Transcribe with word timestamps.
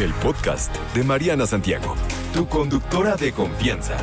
El 0.00 0.12
podcast 0.14 0.74
de 0.94 1.04
Mariana 1.04 1.46
Santiago, 1.46 1.94
tu 2.32 2.48
conductora 2.48 3.16
de 3.16 3.32
confianza. 3.32 3.96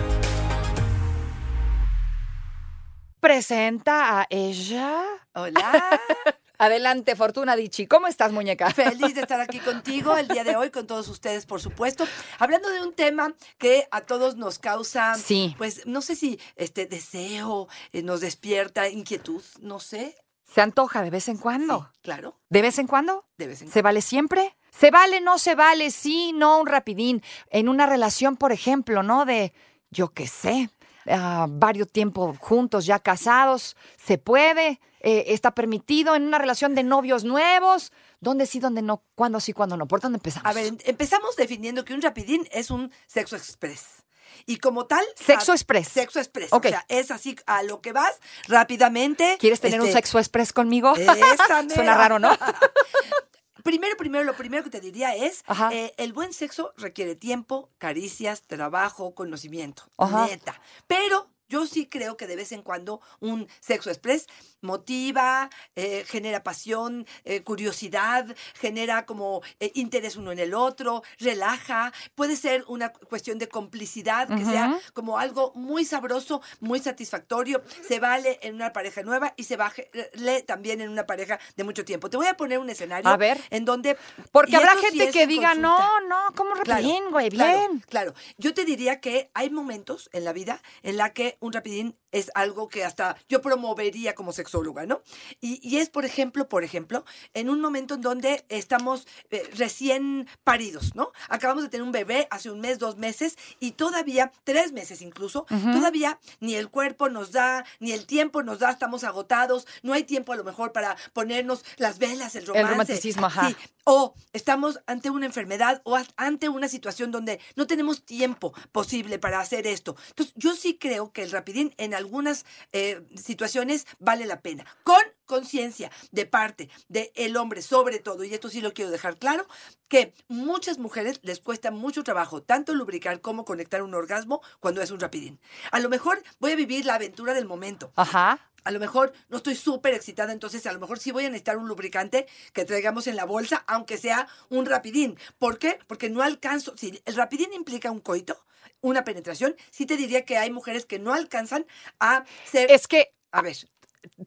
Presenta 3.20 4.22
a 4.22 4.28
ella. 4.30 5.04
Hola. 5.34 6.00
Adelante, 6.58 7.16
Fortuna 7.16 7.56
Dichi. 7.56 7.88
¿Cómo 7.88 8.08
estás, 8.08 8.32
muñeca? 8.32 8.70
Feliz 8.74 9.16
de 9.16 9.22
estar 9.22 9.42
aquí 9.42 9.60
contigo 9.60 10.16
el 10.16 10.28
día 10.28 10.44
de 10.44 10.56
hoy, 10.56 10.70
con 10.70 10.88
todos 10.88 11.08
ustedes, 11.10 11.46
por 11.46 11.60
supuesto. 11.62 12.06
Hablando 12.40 12.70
de 12.70 12.82
un 12.82 12.94
tema 12.94 13.34
que 13.58 13.88
a 13.92 14.02
todos 14.02 14.36
nos 14.38 14.60
causa, 14.60 15.16
Sí. 15.16 15.56
pues 15.58 15.86
no 15.88 16.02
sé 16.02 16.16
si 16.16 16.40
este 16.56 16.86
deseo, 16.86 17.68
eh, 17.92 18.02
nos 18.04 18.22
despierta 18.22 18.88
inquietud, 18.90 19.44
no 19.60 19.80
sé. 19.80 20.16
Se 20.54 20.62
antoja 20.62 21.02
de 21.02 21.10
vez 21.10 21.28
en 21.30 21.38
cuando. 21.38 21.90
Sí, 21.94 22.00
claro, 22.04 22.40
¿De 22.50 22.62
vez 22.62 22.78
en 22.80 22.88
cuando? 22.88 23.26
de 23.38 23.48
vez 23.48 23.62
en 23.62 23.72
¿Se 23.72 23.82
vale 23.82 24.02
siempre? 24.02 24.56
¿Se 24.72 24.90
vale, 24.92 25.22
no 25.22 25.38
se 25.38 25.56
vale? 25.56 25.92
Sí, 25.92 26.34
no, 26.34 26.60
un 26.60 26.68
rapidín. 26.68 27.22
En 27.50 27.70
una 27.70 27.86
relación, 27.86 28.38
por 28.38 28.52
ejemplo, 28.52 29.04
¿no? 29.04 29.26
De, 29.26 29.54
yo 29.90 30.10
qué 30.14 30.28
sé, 30.28 30.70
ah, 31.08 31.46
varios 31.50 31.90
tiempos 31.92 32.38
juntos, 32.40 32.86
ya 32.86 33.00
casados, 33.00 33.76
¿se 34.04 34.18
puede? 34.18 34.80
Eh, 35.02 35.26
¿Está 35.28 35.52
permitido 35.52 36.16
en 36.16 36.24
una 36.24 36.38
relación 36.38 36.76
de 36.76 36.84
novios 36.84 37.24
nuevos? 37.24 37.92
¿Dónde 38.20 38.46
sí, 38.46 38.60
dónde 38.60 38.82
no? 38.82 39.04
¿Cuándo 39.16 39.40
sí, 39.40 39.52
cuándo 39.52 39.76
no? 39.78 39.88
¿Por 39.88 40.00
dónde 40.00 40.18
empezamos? 40.18 40.50
A 40.50 40.54
ver, 40.54 40.68
em- 40.68 40.78
empezamos 40.86 41.36
definiendo 41.36 41.84
que 41.84 41.94
un 41.94 42.02
rapidín 42.02 42.48
es 42.52 42.70
un 42.72 42.92
sexo 43.08 43.36
express. 43.36 44.04
Y 44.46 44.58
como 44.58 44.86
tal... 44.86 45.04
Sexo 45.16 45.52
a- 45.52 45.56
express. 45.56 45.88
Sexo 45.90 46.20
express. 46.20 46.54
O 46.54 46.62
sea, 46.62 46.86
es 46.88 47.12
así 47.12 47.36
a 47.46 47.64
lo 47.64 47.82
que 47.82 47.92
vas 47.92 48.20
rápidamente. 48.48 49.38
¿Quieres 49.40 49.60
tener 49.60 49.82
un 49.82 49.88
este, 49.88 49.98
sexo 49.98 50.20
express 50.20 50.54
conmigo? 50.54 50.96
Esa 50.96 51.68
Suena 51.74 51.96
raro, 51.96 52.18
¿no? 52.20 52.32
Primero, 53.64 53.96
primero, 53.98 54.24
lo 54.24 54.36
primero 54.36 54.64
que 54.64 54.70
te 54.70 54.82
diría 54.82 55.16
es, 55.16 55.44
eh, 55.72 55.94
el 55.98 56.14
buen 56.14 56.34
sexo 56.34 56.74
requiere 56.78 57.16
tiempo, 57.16 57.70
caricias, 57.78 58.42
trabajo, 58.44 59.14
conocimiento, 59.14 59.84
Ajá. 59.98 60.28
neta. 60.28 60.62
Pero 60.88 61.28
yo 61.52 61.68
sí 61.68 61.86
creo 61.86 62.16
que 62.16 62.28
de 62.28 62.38
vez 62.38 62.54
en 62.54 62.62
cuando 62.64 63.02
un 63.20 63.48
sexo 63.60 63.90
express 63.90 64.26
motiva, 64.62 65.50
eh, 65.76 66.06
genera 66.08 66.44
pasión, 66.44 67.06
eh, 67.26 67.42
curiosidad, 67.42 68.26
genera 68.54 69.06
como 69.06 69.42
eh, 69.60 69.72
interés 69.76 70.16
uno 70.16 70.32
en 70.32 70.40
el 70.40 70.54
otro, 70.54 71.04
relaja. 71.20 71.92
Puede 72.16 72.38
ser 72.38 72.64
una 72.68 72.94
cuestión 72.94 73.38
de 73.38 73.50
complicidad, 73.50 74.30
que 74.30 74.46
sea 74.46 74.80
como 74.94 75.18
algo 75.20 75.52
muy 75.56 75.84
sabroso, 75.84 76.42
muy 76.62 76.80
satisfactorio. 76.80 77.62
Se 77.88 78.00
vale 78.00 78.40
en 78.44 78.56
una 78.56 78.72
pareja 78.72 79.04
nueva 79.04 79.34
y 79.36 79.44
se 79.44 79.58
vale 79.58 80.44
también 80.46 80.80
en 80.80 80.90
una 80.90 81.06
pareja 81.06 81.38
de 81.58 81.64
mucho 81.66 81.84
tiempo. 81.84 82.10
Te 82.10 82.16
voy 82.16 82.28
a 82.28 82.38
poner 82.38 82.60
un 82.60 82.70
escenario 82.70 83.10
A 83.10 83.18
ver. 83.18 83.42
en 83.50 83.66
donde... 83.66 83.98
Porque 84.32 84.56
habrá 84.56 84.74
sí 84.76 84.86
gente 84.88 85.12
que 85.12 85.28
diga, 85.28 85.50
consulta. 85.50 85.68
no, 85.68 86.08
no, 86.08 86.36
¿cómo 86.36 86.54
Claro, 86.54 86.82
rapidín, 86.82 87.12
güey? 87.12 87.30
claro, 87.30 87.58
Bien. 87.58 87.84
Claro, 87.90 88.14
yo 88.38 88.54
te 88.54 88.64
diría 88.64 89.02
que 89.02 89.30
hay 89.34 89.50
momentos 89.50 90.10
en 90.14 90.24
la 90.24 90.32
vida 90.32 90.62
en 90.84 90.98
la 90.98 91.12
que 91.14 91.38
un 91.42 91.52
rapidín 91.52 91.98
es 92.12 92.32
algo 92.36 92.68
que 92.68 92.84
hasta 92.84 93.16
yo 93.30 93.42
promovería 93.42 94.16
como 94.16 94.32
sexóloga, 94.32 94.86
¿no? 94.86 95.02
Y, 95.40 95.60
y 95.68 95.78
es, 95.78 95.90
por 95.90 96.06
ejemplo, 96.06 96.48
por 96.48 96.64
ejemplo, 96.64 97.06
en 97.34 97.50
un 97.50 97.62
momento 97.62 97.96
en 97.96 98.02
donde 98.02 98.46
estamos 98.50 99.08
eh, 99.30 99.50
recién 99.56 100.28
paridos, 100.44 100.96
¿no? 100.96 101.12
Acabamos 101.30 101.64
de 101.64 101.70
tener 101.70 101.84
un 101.84 101.92
bebé 101.92 102.28
hace 102.32 102.52
un 102.52 102.60
mes, 102.60 102.80
dos 102.80 102.98
meses 102.98 103.38
y 103.60 103.72
todavía, 103.72 104.32
tres 104.44 104.72
meses 104.72 105.02
incluso, 105.02 105.46
todavía 105.48 106.20
ni 106.40 106.56
el 106.56 106.70
cuerpo 106.70 107.10
nos 107.10 107.32
da, 107.32 107.66
ni 107.80 107.92
el 107.92 108.06
tiempo 108.06 108.44
nos 108.44 108.60
da, 108.60 108.72
estamos 108.72 109.04
agotados, 109.04 109.68
no 109.84 109.94
hay 109.94 110.04
tiempo 110.04 110.34
a 110.34 110.36
lo 110.36 110.44
mejor 110.44 110.72
para 110.72 110.96
ponernos 111.14 111.64
las 111.78 112.00
velas, 112.00 112.36
el 112.36 112.46
romance. 112.46 112.72
romanticismo, 112.72 113.26
ajá. 113.26 113.50
Sí, 113.50 113.56
o 113.84 114.14
estamos 114.34 114.80
ante 114.86 115.10
una 115.10 115.26
enfermedad 115.26 115.82
o 115.86 115.98
ante 116.16 116.50
una 116.50 116.68
situación 116.68 117.12
donde 117.12 117.40
no 117.56 117.68
tenemos 117.68 118.04
tiempo 118.04 118.54
posible 118.72 119.20
para 119.20 119.40
hacer 119.40 119.68
esto. 119.68 119.96
Entonces, 120.10 120.34
yo 120.38 120.56
sí 120.56 120.78
creo 120.78 121.12
que 121.12 121.24
el 121.24 121.32
rapidín 121.32 121.74
en 121.78 121.94
algunas 122.02 122.46
eh, 122.74 123.02
situaciones 123.16 123.88
vale 124.00 124.26
la 124.26 124.42
pena. 124.42 124.66
Con 124.84 125.02
conciencia 125.32 125.90
de 126.12 126.26
parte 126.26 126.70
del 126.90 127.38
hombre, 127.38 127.62
sobre 127.62 128.00
todo, 128.00 128.26
y 128.26 128.34
esto 128.34 128.50
sí 128.50 128.60
lo 128.60 128.74
quiero 128.74 128.92
dejar 128.92 129.16
claro, 129.16 129.48
que 129.88 130.14
muchas 130.28 130.78
mujeres 130.78 131.22
les 131.24 131.40
cuesta 131.40 131.72
mucho 131.72 132.04
trabajo 132.04 132.44
tanto 132.44 132.76
lubricar 132.76 133.22
como 133.22 133.46
conectar 133.46 133.82
un 133.82 133.94
orgasmo 133.94 134.42
cuando 134.60 134.82
es 134.82 134.92
un 134.92 135.00
rapidín. 135.00 135.40
A 135.72 135.80
lo 135.80 135.88
mejor 135.88 136.22
voy 136.40 136.52
a 136.52 136.58
vivir 136.58 136.86
la 136.86 136.96
aventura 136.96 137.34
del 137.34 137.46
momento. 137.46 137.94
Ajá. 137.96 138.52
A 138.66 138.72
lo 138.72 138.80
mejor 138.80 139.14
no 139.30 139.38
estoy 139.38 139.56
súper 139.56 139.94
excitada, 139.94 140.34
entonces 140.34 140.68
a 140.68 140.74
lo 140.74 140.82
mejor 140.82 141.00
sí 141.00 141.12
voy 141.12 141.24
a 141.24 141.30
necesitar 141.30 141.56
un 141.56 141.70
lubricante 141.70 142.28
que 142.52 142.66
traigamos 142.66 143.08
en 143.08 143.16
la 143.16 143.24
bolsa, 143.24 143.64
aunque 143.68 143.98
sea 143.98 144.28
un 144.50 144.66
rapidín. 144.66 145.18
¿Por 145.40 145.60
qué? 145.60 145.80
Porque 145.88 146.10
no 146.10 146.22
alcanzo. 146.22 146.76
Si 146.76 147.02
el 147.06 147.16
rapidín 147.16 147.54
implica 147.54 147.90
un 147.90 148.02
coito, 148.02 148.46
una 148.82 149.06
penetración, 149.06 149.56
sí 149.70 149.86
te 149.86 149.96
diría 149.96 150.26
que 150.26 150.38
hay 150.38 150.52
mujeres 150.52 150.86
que 150.86 151.00
no 151.00 151.14
alcanzan 151.14 151.66
a 152.02 152.26
ser. 152.44 152.70
Es 152.70 152.88
que, 152.88 153.14
a 153.32 153.42
ver. 153.42 153.56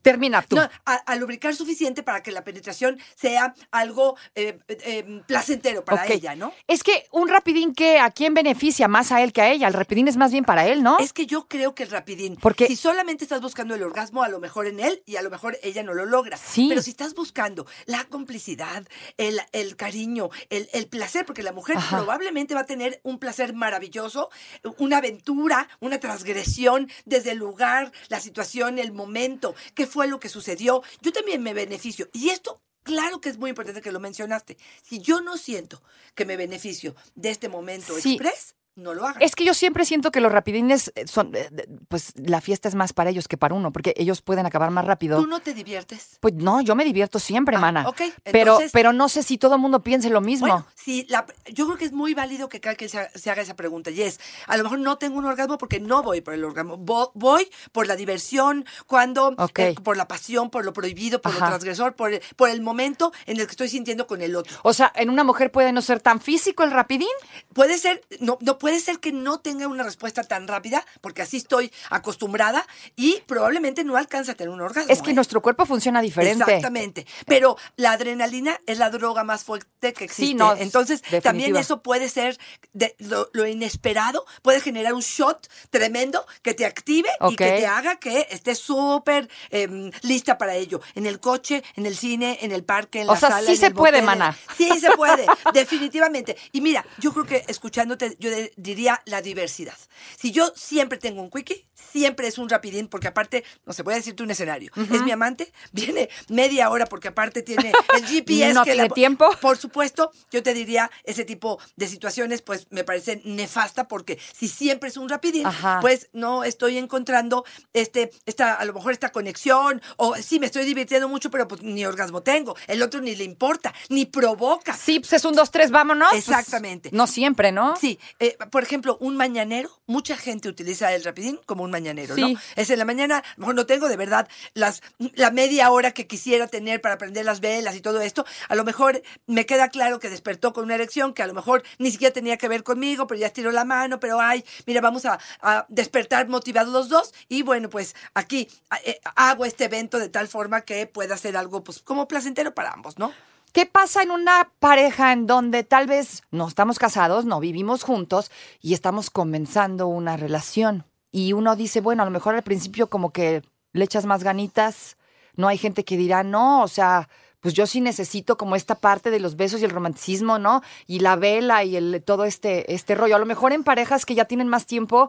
Termina 0.03 0.43
tú. 0.43 0.57
No, 0.57 0.63
a, 0.85 0.95
a 0.95 1.17
lubricar 1.17 1.55
suficiente 1.55 2.03
para 2.03 2.23
que 2.23 2.33
la 2.33 2.45
penetración 2.45 2.99
sea 3.15 3.55
algo 3.71 4.17
eh, 4.35 4.59
eh, 4.69 5.23
placentero 5.27 5.85
para 5.85 6.07
ella, 6.07 6.35
¿no? 6.37 6.53
Es 6.67 6.83
que 6.83 7.07
un 7.11 7.29
rapidín 7.29 7.75
que 7.75 7.99
a 7.99 8.11
quién 8.11 8.35
beneficia 8.35 8.89
más 8.89 9.13
a 9.13 9.23
él 9.23 9.33
que 9.33 9.43
a 9.43 9.51
ella. 9.51 9.69
El 9.69 9.75
rapidín 9.75 10.09
es 10.09 10.17
más 10.17 10.33
bien 10.33 10.45
para 10.45 10.67
él, 10.67 10.83
¿no? 10.83 10.99
Es 10.99 11.13
que 11.13 11.27
yo 11.27 11.49
creo 11.49 11.75
que 11.75 11.83
el 11.85 11.91
rapidín, 11.91 12.37
Porque- 12.37 12.67
si 12.67 12.77
solamente 12.77 13.25
estás 13.25 13.41
buscando 13.41 13.75
el 13.75 13.83
orgasmo, 13.83 14.23
a 14.23 14.29
lo 14.29 14.41
mejor 14.41 14.67
en 14.67 14.81
él 14.81 15.03
y 15.07 15.17
a 15.17 15.23
lo 15.23 15.31
mejor 15.31 15.59
ella 15.63 15.83
no 15.83 15.95
lo 15.95 16.05
logra. 16.07 16.37
Sí. 16.37 16.67
Pero 16.69 16.83
si 16.83 16.91
estás 16.91 17.15
buscando 17.15 17.67
la 17.87 18.05
complicidad, 18.05 18.87
el, 19.17 19.41
el 19.53 19.77
cariño, 19.77 20.31
el, 20.51 20.69
el 20.73 20.87
placer, 20.87 21.25
porque 21.27 21.43
la 21.43 21.53
mujer 21.53 21.77
Ajá. 21.79 21.97
probablemente 21.99 22.55
va 22.55 22.61
a 22.61 22.67
tener 22.67 23.01
un 23.03 23.19
placer 23.19 23.55
maravilloso, 23.55 24.31
una 24.79 24.99
aventura, 24.99 25.69
una 25.81 25.99
transgresión 26.01 26.91
desde 27.05 27.33
el 27.33 27.39
lugar, 27.39 27.93
la 28.09 28.21
situación, 28.21 28.79
el 28.79 28.93
momento, 28.93 29.55
qué 29.75 29.87
fue 29.87 30.07
lo 30.09 30.21
que 30.21 30.29
sucedió. 30.29 30.83
Yo 31.01 31.13
también 31.13 31.43
me 31.43 31.55
beneficio. 31.55 32.09
Y 32.13 32.31
esto 32.31 32.61
Claro 32.87 33.19
que 33.19 33.31
es 33.31 33.39
muy 33.39 33.49
importante 33.49 33.81
que 33.81 33.91
lo 33.93 33.99
mencionaste. 33.99 34.59
Si 34.83 34.99
yo 34.99 35.23
no 35.23 35.39
siento 35.39 35.83
que 36.15 36.27
me 36.27 36.37
beneficio 36.37 36.95
de 37.15 37.31
este 37.31 37.49
momento 37.49 37.99
Sí. 37.99 38.13
express, 38.13 38.57
no 38.77 38.93
lo 38.93 39.07
hagan. 39.07 39.23
Es 39.23 39.35
que 39.35 39.45
yo 39.47 39.55
siempre 39.55 39.87
siento 39.87 40.11
que 40.11 40.21
los 40.21 40.31
rapidines 40.31 40.93
eh, 40.95 41.07
son, 41.07 41.35
eh, 41.35 41.49
pues 41.89 42.13
la 42.17 42.43
fiesta 42.43 42.69
es 42.69 42.75
más 42.75 42.93
para 42.93 43.09
ellos 43.09 43.27
que 43.27 43.39
para 43.39 43.55
uno, 43.55 43.73
porque 43.73 43.95
ellos 43.97 44.21
pueden 44.21 44.45
acabar 44.45 44.71
más 44.71 44.85
rápido. 44.85 45.19
¿Tú 45.19 45.27
no 45.27 45.41
te 45.41 45.55
diviertes? 45.55 46.19
Pues 46.21 46.35
no, 46.35 46.61
yo 46.61 46.75
me 46.75 46.85
divierto 46.85 47.19
siempre, 47.19 47.57
Ah, 47.57 47.61
mana. 47.61 47.89
ok, 47.89 48.03
Pero, 48.25 48.59
pero 48.73 48.93
no 48.93 49.09
sé 49.09 49.23
si 49.23 49.39
todo 49.39 49.55
el 49.55 49.63
mundo 49.63 49.83
piense 49.83 50.11
lo 50.11 50.21
mismo. 50.21 50.47
Bueno, 50.49 50.67
sí, 50.85 51.07
la- 51.09 51.27
yo 51.53 51.67
creo 51.67 51.79
que 51.79 51.85
es 51.87 51.93
muy 51.93 52.15
válido 52.15 52.49
que 52.49 52.61
cada 52.61 52.77
quien 52.77 52.91
se, 52.91 53.11
se 53.19 53.31
haga 53.31 53.43
esa 53.43 53.55
pregunta. 53.57 53.91
Y 53.91 54.03
es, 54.03 54.21
a 54.47 54.57
lo 54.57 54.65
mejor 54.65 54.79
no 54.81 54.99
tengo 54.99 55.19
un 55.19 55.25
orgasmo 55.25 55.57
porque 55.59 55.81
no 55.81 56.03
voy 56.03 56.21
por 56.21 56.35
el 56.35 56.45
orgasmo. 56.45 56.77
Vo- 56.79 57.11
voy 57.15 57.51
por 57.73 57.87
la 57.87 57.97
diversión, 57.97 58.67
cuando, 58.87 59.35
eh, 59.57 59.75
por 59.83 59.97
la 59.97 60.07
pasión, 60.09 60.51
por 60.51 60.65
lo 60.65 60.73
prohibido, 60.73 61.21
por 61.23 61.33
Ajá. 61.33 61.41
lo 61.41 61.47
transgresor, 61.53 61.95
por 61.95 62.13
el, 62.13 62.23
por 62.37 62.49
el 62.51 62.61
momento 62.61 63.13
en 63.27 63.39
el 63.41 63.47
que 63.47 63.53
estoy 63.53 63.69
sintiendo 63.69 64.07
con 64.07 64.21
el 64.23 64.37
otro. 64.37 64.57
O 64.63 64.73
sea, 64.75 64.93
en 64.95 65.11
una 65.11 65.25
mujer 65.25 65.51
puede 65.51 65.73
no 65.73 65.81
ser 65.83 66.01
tan 66.01 66.21
físico 66.21 66.63
el 66.63 66.71
rapidín. 66.71 67.09
Puede 67.53 67.79
ser, 67.79 68.03
no, 68.21 68.39
no 68.41 68.59
puede 68.59 68.81
ser 68.81 68.99
que 69.01 69.13
no 69.13 69.41
tenga 69.41 69.67
una 69.69 69.83
respuesta 69.85 70.23
tan 70.25 70.47
rápida, 70.49 70.85
porque 71.01 71.23
así 71.23 71.39
estoy 71.39 71.73
acostumbrada 71.91 72.67
y 72.97 73.23
probablemente 73.27 73.85
no 73.85 73.97
alcanza 73.97 74.33
a 74.33 74.35
tener 74.35 74.53
un 74.53 74.61
orgasmo. 74.61 74.93
Es 74.93 75.01
que 75.03 75.13
¿eh? 75.13 75.15
nuestro 75.15 75.41
cuerpo 75.41 75.65
funciona 75.67 76.01
diferente. 76.03 76.45
Exactamente. 76.45 77.07
Pero 77.27 77.57
la 77.77 77.93
adrenalina 77.93 78.61
es 78.67 78.79
la 78.79 78.91
droga 78.91 79.25
más 79.25 79.45
fuerte 79.45 79.93
que 79.93 80.05
existe. 80.05 80.27
Sí, 80.27 80.35
no, 80.35 80.53
Entonces, 80.75 81.03
también 81.23 81.55
eso 81.57 81.83
puede 81.83 82.09
ser 82.09 82.37
de- 82.73 82.97
lo, 82.99 83.31
lo 83.33 83.47
inesperado, 83.47 84.27
puede 84.43 84.61
generar 84.61 84.93
un 84.93 85.03
shot 85.03 85.49
tremendo 85.71 86.27
que 86.43 86.53
te 86.53 86.67
active 86.67 87.09
y 87.31 87.37
que 87.37 87.45
te 87.53 87.67
haga 87.67 87.97
que 88.01 88.27
estés 88.31 88.59
súper 88.59 89.29
em, 89.51 89.93
lista 90.03 90.37
para 90.37 90.57
ello. 90.57 90.81
En 90.97 91.07
el 91.07 91.21
coche, 91.21 91.63
en 91.77 91.87
el 91.87 91.97
cine, 91.97 92.39
en 92.43 92.51
el 92.51 92.65
parque, 92.65 93.03
en 93.03 93.09
O 93.09 93.13
la 93.15 93.21
sea, 93.21 93.29
sala. 93.31 93.47
sí 93.47 93.53
en 93.53 93.59
se 93.59 93.67
el 93.67 93.75
puede, 93.75 94.03
motel. 94.03 94.19
mana. 94.19 94.37
Sí 94.57 94.69
se 94.81 94.91
puede, 94.97 95.27
definitivamente. 95.55 96.37
Y 96.53 96.61
mira, 96.61 96.85
yo 96.99 97.13
creo 97.13 97.25
que 97.25 97.45
escuchándote, 97.47 98.17
yo 98.19 98.31
de- 98.31 98.53
diría 98.57 99.01
la 99.05 99.23
diversidad. 99.23 99.77
Si 100.19 100.33
yo 100.33 100.53
siempre 100.57 100.99
tengo 100.99 101.23
un 101.23 101.31
quickie, 101.31 101.65
siempre 101.75 102.29
es 102.29 102.39
un 102.39 102.49
rapidín, 102.49 102.89
porque 102.89 103.09
aparte, 103.09 103.45
no 103.67 103.73
sé, 103.73 103.83
voy 103.83 103.95
a 103.95 103.97
decirte 103.97 104.23
un 104.23 104.31
escenario. 104.31 104.73
Es 104.77 105.03
mi 105.03 105.11
amante, 105.11 105.53
viene 105.73 106.09
media 106.29 106.71
hora 106.71 106.87
porque 106.87 107.09
aparte 107.09 107.43
tiene 107.43 107.73
el 107.97 108.07
GPS. 108.07 108.55
No 108.55 108.65
que 108.65 108.73
tiene 108.73 108.89
tiempo. 108.91 109.29
Por 109.41 109.57
supuesto, 109.57 110.13
yo 110.31 110.43
te 110.43 110.55
diría, 110.55 110.91
ese 111.05 111.25
tipo 111.25 111.59
de 111.77 111.89
situaciones, 111.89 112.43
pues 112.43 112.67
me 112.71 112.85
parece 112.85 113.21
nefasta 113.25 113.89
porque 113.89 114.19
si 114.33 114.49
siempre 114.49 114.89
es 114.89 114.97
un 114.97 115.09
rapidín, 115.09 115.47
Ajá. 115.47 115.79
pues 115.81 116.09
no 116.13 116.45
estoy 116.45 116.79
encontrando 116.79 117.45
este, 117.73 118.11
esta, 118.27 118.55
a 118.55 118.65
lo 118.65 118.73
mejor 118.73 118.93
esta 118.93 119.11
conexión, 119.11 119.83
o 119.97 120.15
sí, 120.17 120.39
me 120.39 120.47
estoy 120.47 120.65
divirtiendo 120.65 121.09
mucho, 121.09 121.31
pero 121.31 121.49
pues 121.49 121.63
ni 121.63 121.85
orgasmo 121.85 122.23
tengo. 122.23 122.57
El 122.67 122.83
otro 122.83 123.01
ni 123.01 123.15
le 123.15 123.25
importa, 123.25 123.75
ni 123.89 124.07
provoca. 124.07 124.75
Sí, 124.75 125.01
pues 125.01 125.13
es 125.15 125.25
un, 125.25 125.35
dos, 125.35 125.51
tres, 125.51 125.71
vámonos. 125.71 126.09
Pues, 126.11 126.29
Exactamente. 126.29 126.91
no 126.93 127.07
siempre, 127.07 127.53
¿no? 127.53 127.77
Sí, 127.77 127.99
eh, 128.19 128.37
por 128.51 128.63
ejemplo, 128.63 128.97
un 129.01 129.17
mañanero, 129.17 129.71
mucha 129.87 130.17
gente 130.17 130.49
utiliza 130.49 130.95
el 130.95 131.05
rapidín 131.05 131.41
como 131.47 131.64
un 131.65 131.71
mañanero, 131.71 132.15
Sí. 132.15 132.35
¿no? 132.35 132.41
Es 132.57 132.71
en 132.71 132.79
la 132.79 132.85
mañana, 132.85 133.19
a 133.19 133.25
lo 133.37 133.41
mejor 133.41 133.55
no 133.55 133.67
tengo 133.67 133.89
de 133.89 133.97
verdad 133.97 134.29
las, 134.55 134.83
la 135.15 135.31
media 135.31 135.71
hora 135.71 135.93
que 135.93 136.07
quisiera 136.07 136.47
tener 136.47 136.81
para 136.81 136.99
prender 136.99 137.25
las 137.25 137.41
velas 137.41 137.75
y 137.77 137.81
todo 137.81 138.01
esto. 138.01 138.25
A 138.49 138.55
lo 138.55 138.65
mejor 138.65 139.03
me 139.27 139.47
queda 139.47 139.69
claro 139.69 139.99
que 139.99 140.11
despertó 140.11 140.53
con 140.53 140.65
una 140.65 140.75
erección 140.75 141.15
que 141.15 141.23
a 141.23 141.27
lo 141.27 141.35
mejor 141.35 141.63
ni 141.79 141.91
siquiera 141.91 142.13
tenía 142.13 142.37
que 142.37 142.49
ver 142.49 142.63
conmigo, 142.63 143.07
pero 143.07 143.21
ya 143.21 143.27
estiró 143.27 143.51
la 143.51 143.65
mano, 143.65 143.99
pero 144.01 144.21
ay, 144.21 144.45
mira, 144.67 144.81
vamos 144.81 145.05
a, 145.05 145.19
a 145.41 145.67
despertar 145.69 146.29
motivados 146.29 146.73
los 146.73 146.89
dos 146.89 147.13
y 147.29 147.43
bueno, 147.43 147.69
pues 147.71 147.95
aquí 148.15 148.49
eh, 148.85 149.01
hago 149.17 149.45
este 149.45 149.65
evento 149.65 149.99
de 149.99 150.09
tal 150.09 150.29
forma 150.29 150.61
que 150.63 150.87
pueda 150.87 151.17
ser 151.17 151.37
algo 151.37 151.65
pues 151.65 151.81
como 151.81 152.07
placentero 152.09 152.55
para 152.55 152.71
ambos, 152.73 152.99
¿no? 152.99 153.13
¿Qué 153.53 153.67
pasa 153.67 154.03
en 154.03 154.11
una 154.11 154.51
pareja 154.59 155.13
en 155.13 155.29
donde 155.29 155.63
tal 155.63 155.87
vez 155.87 156.23
no 156.33 156.49
estamos 156.49 156.81
casados, 156.81 157.25
no 157.25 157.39
vivimos 157.39 157.85
juntos 157.85 158.33
y 158.61 158.75
estamos 158.75 159.11
comenzando 159.11 159.87
una 159.87 160.17
relación? 160.17 160.85
Y 161.15 161.33
uno 161.33 161.55
dice, 161.55 161.81
bueno, 161.81 162.03
a 162.03 162.07
lo 162.07 162.11
mejor 162.11 162.35
al 162.35 162.43
principio 162.43 162.89
como 162.89 163.13
que 163.13 163.45
le 163.73 163.85
echas 163.85 164.05
más 164.05 164.25
ganitas, 164.25 164.97
no 165.37 165.47
hay 165.47 165.57
gente 165.59 165.85
que 165.85 165.97
dirá, 165.97 166.25
no, 166.25 166.65
o 166.65 166.67
sea, 166.67 167.09
pues 167.39 167.55
yo 167.55 167.69
sí 167.69 167.81
necesito 167.81 168.37
como 168.37 168.57
esta 168.57 168.75
parte 168.75 169.13
de 169.13 169.21
los 169.21 169.37
besos 169.37 169.61
y 169.61 169.65
el 169.65 169.71
romanticismo, 169.71 170.41
¿no? 170.41 170.61
Y 170.89 170.99
la 170.99 171.15
vela 171.15 171.63
y 171.63 171.77
el, 171.77 172.03
todo 172.05 172.25
este, 172.25 172.75
este 172.75 172.97
rollo. 172.97 173.15
A 173.15 173.21
lo 173.21 173.27
mejor 173.27 173.53
en 173.53 173.63
parejas 173.63 174.05
que 174.05 174.17
ya 174.17 174.25
tienen 174.25 174.49
más 174.49 174.67
tiempo, 174.67 175.09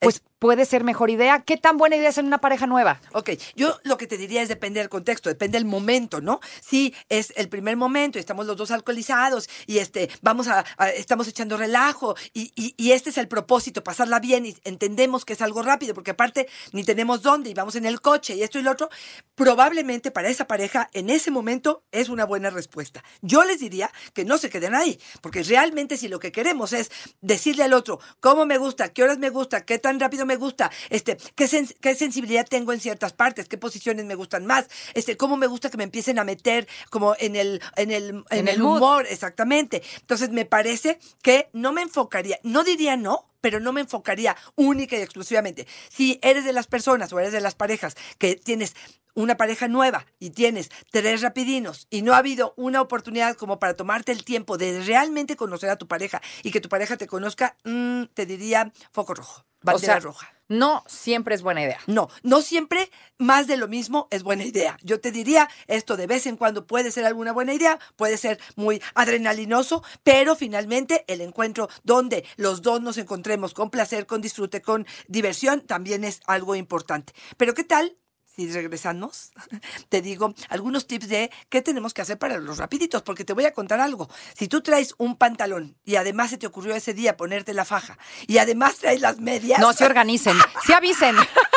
pues 0.00 0.22
puede 0.38 0.64
ser 0.64 0.84
mejor 0.84 1.10
idea. 1.10 1.42
¿Qué 1.42 1.56
tan 1.56 1.76
buena 1.76 1.96
idea 1.96 2.10
es 2.10 2.18
en 2.18 2.26
una 2.26 2.38
pareja 2.38 2.66
nueva? 2.66 3.00
Ok, 3.12 3.30
yo 3.56 3.78
lo 3.84 3.96
que 3.98 4.06
te 4.06 4.16
diría 4.16 4.42
es 4.42 4.48
depende 4.48 4.80
del 4.80 4.88
contexto, 4.88 5.28
depende 5.28 5.58
del 5.58 5.66
momento, 5.66 6.20
¿no? 6.20 6.40
Si 6.60 6.94
es 7.08 7.32
el 7.36 7.48
primer 7.48 7.76
momento 7.76 8.18
y 8.18 8.20
estamos 8.20 8.46
los 8.46 8.56
dos 8.56 8.70
alcoholizados 8.70 9.48
y 9.66 9.78
este, 9.78 10.10
vamos 10.22 10.48
a, 10.48 10.64
estamos 10.94 11.28
echando 11.28 11.56
relajo 11.56 12.14
y 12.32 12.92
este 12.92 13.10
es 13.10 13.18
el 13.18 13.28
propósito, 13.28 13.82
pasarla 13.82 14.20
bien 14.20 14.46
y 14.46 14.56
entendemos 14.64 15.24
que 15.24 15.32
es 15.32 15.42
algo 15.42 15.62
rápido, 15.62 15.94
porque 15.94 16.12
aparte 16.12 16.48
ni 16.72 16.84
tenemos 16.84 17.22
dónde 17.22 17.50
y 17.50 17.54
vamos 17.54 17.74
en 17.76 17.86
el 17.86 18.00
coche 18.00 18.34
y 18.34 18.42
esto 18.42 18.58
y 18.58 18.62
lo 18.62 18.70
otro, 18.70 18.88
probablemente 19.34 20.10
para 20.10 20.28
esa 20.28 20.46
pareja 20.46 20.88
en 20.92 21.10
ese 21.10 21.30
momento 21.30 21.82
es 21.92 22.08
una 22.08 22.24
buena 22.24 22.50
respuesta. 22.50 23.02
Yo 23.22 23.44
les 23.44 23.60
diría 23.60 23.90
que 24.14 24.24
no 24.24 24.38
se 24.38 24.50
queden 24.50 24.74
ahí, 24.74 25.00
porque 25.20 25.42
realmente 25.42 25.96
si 25.96 26.08
lo 26.08 26.18
que 26.18 26.32
queremos 26.32 26.72
es 26.72 26.90
decirle 27.20 27.64
al 27.64 27.72
otro 27.72 28.00
cómo 28.20 28.46
me 28.46 28.58
gusta, 28.58 28.92
qué 28.92 29.02
horas 29.02 29.18
me 29.18 29.30
gusta, 29.30 29.64
qué 29.64 29.78
tan 29.78 30.00
rápido 30.00 30.26
me 30.28 30.36
gusta, 30.36 30.70
este, 30.90 31.16
qué, 31.34 31.46
sen- 31.46 31.74
qué 31.80 31.96
sensibilidad 31.96 32.46
tengo 32.48 32.72
en 32.72 32.78
ciertas 32.80 33.12
partes, 33.12 33.48
qué 33.48 33.58
posiciones 33.58 34.04
me 34.04 34.14
gustan 34.14 34.46
más, 34.46 34.68
este, 34.94 35.16
cómo 35.16 35.36
me 35.36 35.48
gusta 35.48 35.70
que 35.70 35.76
me 35.76 35.84
empiecen 35.84 36.20
a 36.20 36.24
meter 36.24 36.68
como 36.90 37.16
en 37.18 37.34
el, 37.34 37.60
en 37.74 37.90
el, 37.90 38.08
en 38.10 38.24
En 38.30 38.48
el 38.48 38.62
humor, 38.62 39.06
exactamente. 39.10 39.82
Entonces 40.00 40.30
me 40.30 40.44
parece 40.44 41.00
que 41.22 41.48
no 41.52 41.72
me 41.72 41.82
enfocaría, 41.82 42.38
no 42.44 42.62
diría 42.62 42.96
no, 42.96 43.24
pero 43.40 43.58
no 43.58 43.72
me 43.72 43.80
enfocaría 43.80 44.36
única 44.54 44.96
y 44.96 45.00
exclusivamente. 45.00 45.66
Si 45.88 46.18
eres 46.22 46.44
de 46.44 46.52
las 46.52 46.66
personas 46.68 47.12
o 47.12 47.18
eres 47.18 47.32
de 47.32 47.40
las 47.40 47.54
parejas 47.54 47.96
que 48.18 48.36
tienes 48.36 48.74
una 49.14 49.36
pareja 49.36 49.66
nueva 49.66 50.06
y 50.20 50.30
tienes 50.30 50.68
tres 50.92 51.22
rapidinos 51.22 51.88
y 51.90 52.02
no 52.02 52.14
ha 52.14 52.18
habido 52.18 52.54
una 52.56 52.80
oportunidad 52.80 53.34
como 53.36 53.58
para 53.58 53.74
tomarte 53.74 54.12
el 54.12 54.22
tiempo 54.24 54.58
de 54.58 54.80
realmente 54.84 55.34
conocer 55.34 55.70
a 55.70 55.76
tu 55.76 55.88
pareja 55.88 56.20
y 56.44 56.52
que 56.52 56.60
tu 56.60 56.68
pareja 56.68 56.96
te 56.96 57.08
conozca, 57.08 57.56
mm, 57.64 58.04
te 58.14 58.26
diría 58.26 58.72
foco 58.92 59.14
rojo, 59.14 59.44
bandera 59.72 59.98
o 59.98 60.00
sea, 60.00 60.00
roja. 60.00 60.32
no 60.48 60.84
siempre 60.86 61.34
es 61.34 61.42
buena 61.42 61.62
idea. 61.62 61.78
No, 61.86 62.08
no 62.22 62.42
siempre 62.42 62.90
más 63.18 63.46
de 63.46 63.56
lo 63.56 63.68
mismo 63.68 64.08
es 64.10 64.22
buena 64.22 64.44
idea. 64.44 64.76
Yo 64.82 65.00
te 65.00 65.10
diría, 65.12 65.48
esto 65.66 65.96
de 65.96 66.06
vez 66.06 66.26
en 66.26 66.36
cuando 66.36 66.66
puede 66.66 66.90
ser 66.90 67.04
alguna 67.04 67.32
buena 67.32 67.54
idea, 67.54 67.78
puede 67.96 68.16
ser 68.16 68.38
muy 68.56 68.82
adrenalinoso, 68.94 69.82
pero 70.02 70.36
finalmente 70.36 71.04
el 71.08 71.20
encuentro 71.20 71.68
donde 71.82 72.24
los 72.36 72.62
dos 72.62 72.80
nos 72.80 72.98
encontremos 72.98 73.54
con 73.54 73.70
placer, 73.70 74.06
con 74.06 74.20
disfrute, 74.20 74.62
con 74.62 74.86
diversión, 75.06 75.60
también 75.62 76.04
es 76.04 76.20
algo 76.26 76.54
importante. 76.54 77.12
Pero 77.36 77.54
¿qué 77.54 77.64
tal? 77.64 77.96
Si 78.38 78.48
regresamos, 78.52 79.32
te 79.88 80.00
digo 80.00 80.32
algunos 80.48 80.86
tips 80.86 81.08
de 81.08 81.30
qué 81.48 81.60
tenemos 81.60 81.92
que 81.92 82.02
hacer 82.02 82.18
para 82.18 82.38
los 82.38 82.58
rapiditos, 82.58 83.02
porque 83.02 83.24
te 83.24 83.32
voy 83.32 83.46
a 83.46 83.52
contar 83.52 83.80
algo. 83.80 84.08
Si 84.32 84.46
tú 84.46 84.60
traes 84.60 84.94
un 84.96 85.16
pantalón 85.16 85.76
y 85.84 85.96
además 85.96 86.30
se 86.30 86.38
te 86.38 86.46
ocurrió 86.46 86.76
ese 86.76 86.94
día 86.94 87.16
ponerte 87.16 87.52
la 87.52 87.64
faja 87.64 87.98
y 88.28 88.38
además 88.38 88.76
traes 88.76 89.00
las 89.00 89.18
medias. 89.18 89.58
No, 89.58 89.72
se 89.72 89.84
organicen, 89.84 90.36
se 90.64 90.72
avisen. 90.72 91.16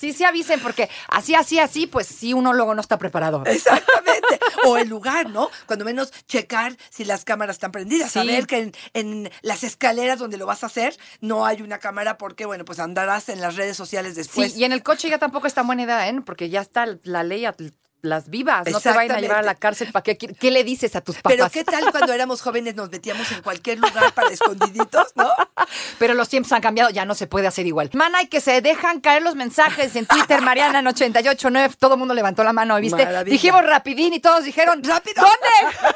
Sí, 0.00 0.14
se 0.14 0.24
avisen, 0.24 0.60
porque 0.60 0.88
así, 1.08 1.34
así, 1.34 1.58
así, 1.58 1.86
pues 1.86 2.06
sí, 2.06 2.32
uno 2.32 2.54
luego 2.54 2.74
no 2.74 2.80
está 2.80 2.96
preparado. 2.96 3.42
Exactamente. 3.44 4.40
O 4.64 4.76
el 4.76 4.88
lugar, 4.88 5.30
¿no? 5.30 5.48
Cuando 5.66 5.84
menos 5.84 6.12
checar 6.26 6.76
si 6.90 7.04
las 7.04 7.24
cámaras 7.24 7.56
están 7.56 7.72
prendidas. 7.72 8.10
Sí. 8.10 8.18
Saber 8.18 8.46
que 8.46 8.58
en, 8.58 8.72
en 8.92 9.30
las 9.42 9.64
escaleras 9.64 10.18
donde 10.18 10.36
lo 10.36 10.44
vas 10.44 10.62
a 10.62 10.66
hacer 10.66 10.96
no 11.20 11.46
hay 11.46 11.62
una 11.62 11.78
cámara 11.78 12.18
porque, 12.18 12.44
bueno, 12.46 12.64
pues 12.64 12.78
andarás 12.78 13.28
en 13.28 13.40
las 13.40 13.56
redes 13.56 13.76
sociales 13.76 14.14
después. 14.16 14.52
Sí, 14.52 14.60
y 14.60 14.64
en 14.64 14.72
el 14.72 14.82
coche 14.82 15.08
ya 15.08 15.18
tampoco 15.18 15.46
es 15.46 15.54
tan 15.54 15.66
buena 15.66 15.82
idea, 15.82 16.08
¿eh? 16.08 16.20
Porque 16.24 16.50
ya 16.50 16.60
está 16.60 16.86
la 17.02 17.22
ley 17.22 17.44
a 17.44 17.54
las 18.02 18.28
vivas. 18.30 18.66
No 18.70 18.80
te 18.80 18.90
vayan 18.92 19.16
a 19.16 19.20
llevar 19.20 19.38
a 19.38 19.42
la 19.42 19.54
cárcel. 19.54 19.90
¿Para 19.92 20.02
qué, 20.02 20.16
qué 20.16 20.50
le 20.50 20.64
dices 20.64 20.96
a 20.96 21.00
tus 21.00 21.16
papás? 21.16 21.32
Pero 21.36 21.50
¿qué 21.50 21.64
tal 21.64 21.90
cuando 21.90 22.12
éramos 22.12 22.40
jóvenes 22.42 22.74
nos 22.74 22.90
metíamos 22.90 23.30
en 23.32 23.42
cualquier 23.42 23.78
lugar 23.78 24.12
para 24.14 24.30
escondiditos, 24.30 25.08
¿no? 25.16 25.28
Pero 25.98 26.14
los 26.14 26.28
tiempos 26.28 26.52
han 26.52 26.60
cambiado, 26.62 26.90
ya 26.90 27.04
no 27.04 27.14
se 27.14 27.26
puede 27.26 27.46
hacer 27.46 27.66
igual. 27.66 27.90
Mana, 27.94 28.22
y 28.22 28.26
que 28.26 28.40
se 28.40 28.60
dejan 28.60 29.00
caer 29.00 29.22
los 29.22 29.34
mensajes 29.34 29.94
en 29.96 30.06
Twitter, 30.06 30.40
Mariana 30.42 30.80
en 30.80 30.86
889, 30.86 31.74
todo 31.78 31.94
el 31.94 31.98
mundo 31.98 32.14
levantó 32.14 32.44
la 32.44 32.52
mano, 32.52 32.76
¿viste? 32.80 33.04
Maravilla. 33.04 33.32
Dijimos 33.32 33.64
rapidín 33.64 34.14
y 34.14 34.20
todos 34.20 34.44
dijeron, 34.44 34.82
¡Rápido! 34.82 35.22
¿Dónde? 35.22 35.76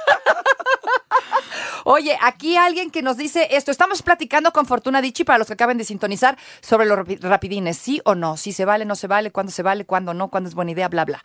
Oye, 1.84 2.16
aquí 2.22 2.56
alguien 2.56 2.90
que 2.90 3.02
nos 3.02 3.16
dice 3.16 3.48
esto. 3.50 3.70
Estamos 3.70 4.02
platicando 4.02 4.52
con 4.52 4.64
Fortuna 4.66 5.02
Dichi 5.02 5.22
para 5.24 5.38
los 5.38 5.46
que 5.46 5.52
acaben 5.52 5.76
de 5.76 5.84
sintonizar 5.84 6.38
sobre 6.62 6.86
los 6.86 6.98
rapi- 6.98 7.20
rapidines. 7.20 7.76
¿Sí 7.76 8.00
o 8.04 8.14
no? 8.14 8.36
Si 8.38 8.52
se 8.52 8.64
vale, 8.64 8.84
no 8.86 8.96
se 8.96 9.06
vale, 9.06 9.30
cuándo 9.30 9.52
se 9.52 9.62
vale, 9.62 9.84
cuándo 9.84 10.14
no, 10.14 10.28
cuándo 10.28 10.48
es 10.48 10.54
buena 10.54 10.70
idea, 10.70 10.88
bla, 10.88 11.04
bla. 11.04 11.22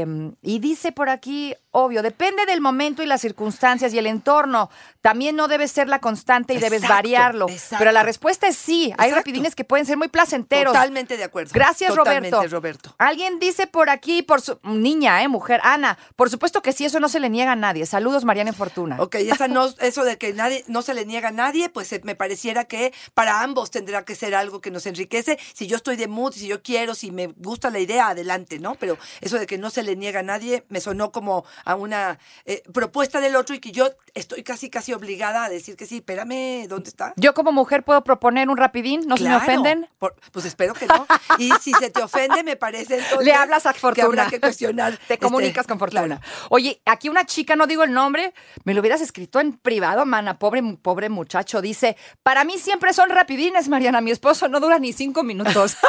Eh, 0.00 0.32
y 0.42 0.58
dice 0.58 0.92
por 0.92 1.08
aquí, 1.08 1.54
obvio, 1.70 2.02
depende 2.02 2.46
del 2.46 2.60
momento 2.60 3.02
y 3.02 3.06
las 3.06 3.20
circunstancias 3.20 3.92
y 3.92 3.98
el 3.98 4.06
entorno. 4.06 4.70
También 5.00 5.36
no 5.36 5.48
debes 5.48 5.72
ser 5.72 5.88
la 5.88 6.00
constante 6.00 6.54
y 6.54 6.58
debes 6.58 6.86
variarlo. 6.86 7.48
exacto. 7.48 7.76
Pero 7.78 7.92
la 7.92 8.02
respuesta 8.02 8.46
es 8.46 8.56
sí. 8.56 8.92
Hay 8.98 9.10
rapidines 9.10 9.54
que 9.54 9.64
pueden 9.64 9.86
ser 9.86 9.96
muy 9.96 10.08
placenteros. 10.08 10.72
Totalmente 10.72 11.16
de 11.16 11.24
acuerdo. 11.24 11.50
Gracias, 11.52 11.94
Totalmente, 11.94 12.30
Roberto. 12.30 12.56
Roberto. 12.56 12.94
Alguien 12.98 13.38
dice 13.38 13.66
por 13.66 13.90
aquí, 13.90 14.22
por 14.22 14.40
su 14.40 14.58
niña, 14.62 15.22
eh, 15.22 15.28
mujer, 15.28 15.60
Ana, 15.64 15.98
por 16.16 16.30
supuesto 16.30 16.62
que 16.62 16.72
sí, 16.72 16.84
eso 16.84 17.00
no 17.00 17.08
se 17.08 17.20
le 17.20 17.30
niega 17.30 17.52
a 17.52 17.56
nadie. 17.56 17.86
Saludos, 17.86 18.24
Mariana 18.24 18.50
en 18.50 18.56
Fortuna. 18.56 18.96
Ok, 19.00 19.16
esa 19.16 19.48
no, 19.48 19.66
eso 19.80 20.04
de 20.04 20.18
que 20.18 20.32
nadie, 20.32 20.64
no 20.68 20.82
se 20.82 20.94
le 20.94 21.04
niega 21.04 21.28
a 21.28 21.32
nadie, 21.32 21.68
pues 21.68 21.92
eh, 21.92 22.00
me 22.04 22.14
pareciera 22.14 22.64
que 22.64 22.92
para 23.14 23.42
ambos 23.42 23.70
tendrá 23.70 24.04
que 24.04 24.14
ser 24.14 24.34
algo 24.34 24.60
que 24.60 24.70
nos 24.70 24.86
enriquece. 24.86 25.38
Si 25.54 25.66
yo 25.66 25.76
estoy 25.76 25.96
de 25.96 26.06
mood, 26.06 26.32
si 26.32 26.46
yo 26.46 26.62
quiero, 26.62 26.94
si 26.94 27.10
me 27.10 27.28
gusta 27.38 27.70
la 27.70 27.80
idea, 27.80 28.08
adelante, 28.08 28.58
¿no? 28.58 28.74
Pero 28.76 28.98
eso 29.20 29.38
de 29.38 29.46
que 29.46 29.58
no 29.58 29.70
se 29.70 29.81
le 29.82 29.96
niega 29.96 30.20
a 30.20 30.22
nadie 30.22 30.64
me 30.68 30.80
sonó 30.80 31.12
como 31.12 31.44
a 31.64 31.74
una 31.74 32.18
eh, 32.44 32.62
propuesta 32.72 33.20
del 33.20 33.36
otro 33.36 33.54
y 33.54 33.60
que 33.60 33.72
yo 33.72 33.90
estoy 34.14 34.42
casi, 34.42 34.70
casi 34.70 34.92
obligada 34.92 35.44
a 35.44 35.48
decir 35.48 35.76
que 35.76 35.86
sí, 35.86 35.96
espérame, 35.96 36.66
¿dónde 36.68 36.88
está? 36.90 37.12
Yo 37.16 37.34
como 37.34 37.52
mujer 37.52 37.82
puedo 37.84 38.02
proponer 38.04 38.48
un 38.48 38.56
rapidín, 38.56 39.02
¿no 39.06 39.16
se 39.16 39.24
me 39.24 39.36
ofenden? 39.36 39.88
Por- 39.98 40.14
pues 40.32 40.44
espero 40.44 40.74
que 40.74 40.86
no. 40.86 41.06
Y 41.38 41.50
si 41.60 41.72
se 41.72 41.90
te 41.90 42.02
ofende, 42.02 42.42
me 42.42 42.56
parece 42.56 42.94
entonces 42.98 43.24
Le 43.26 43.34
hablas 43.34 43.66
a 43.66 43.72
Fortuna. 43.72 43.94
que 43.94 44.02
habrá 44.02 44.26
que 44.30 44.40
cuestionar. 44.40 44.96
Te 44.96 45.14
este, 45.14 45.18
comunicas 45.18 45.66
con 45.66 45.78
Fortuna. 45.78 46.04
claro. 46.06 46.20
Oye, 46.50 46.80
aquí 46.86 47.08
una 47.08 47.24
chica, 47.26 47.56
no 47.56 47.66
digo 47.66 47.84
el 47.84 47.92
nombre, 47.92 48.34
me 48.64 48.74
lo 48.74 48.80
hubieras 48.80 49.00
escrito 49.00 49.40
en 49.40 49.52
privado, 49.54 50.04
mana, 50.06 50.38
pobre, 50.38 50.62
pobre 50.82 51.08
muchacho, 51.08 51.60
dice, 51.62 51.96
para 52.22 52.44
mí 52.44 52.58
siempre 52.58 52.92
son 52.92 53.10
rapidines, 53.10 53.68
Mariana, 53.68 54.00
mi 54.00 54.10
esposo 54.10 54.48
no 54.48 54.60
dura 54.60 54.78
ni 54.78 54.92
cinco 54.92 55.22
minutos. 55.22 55.76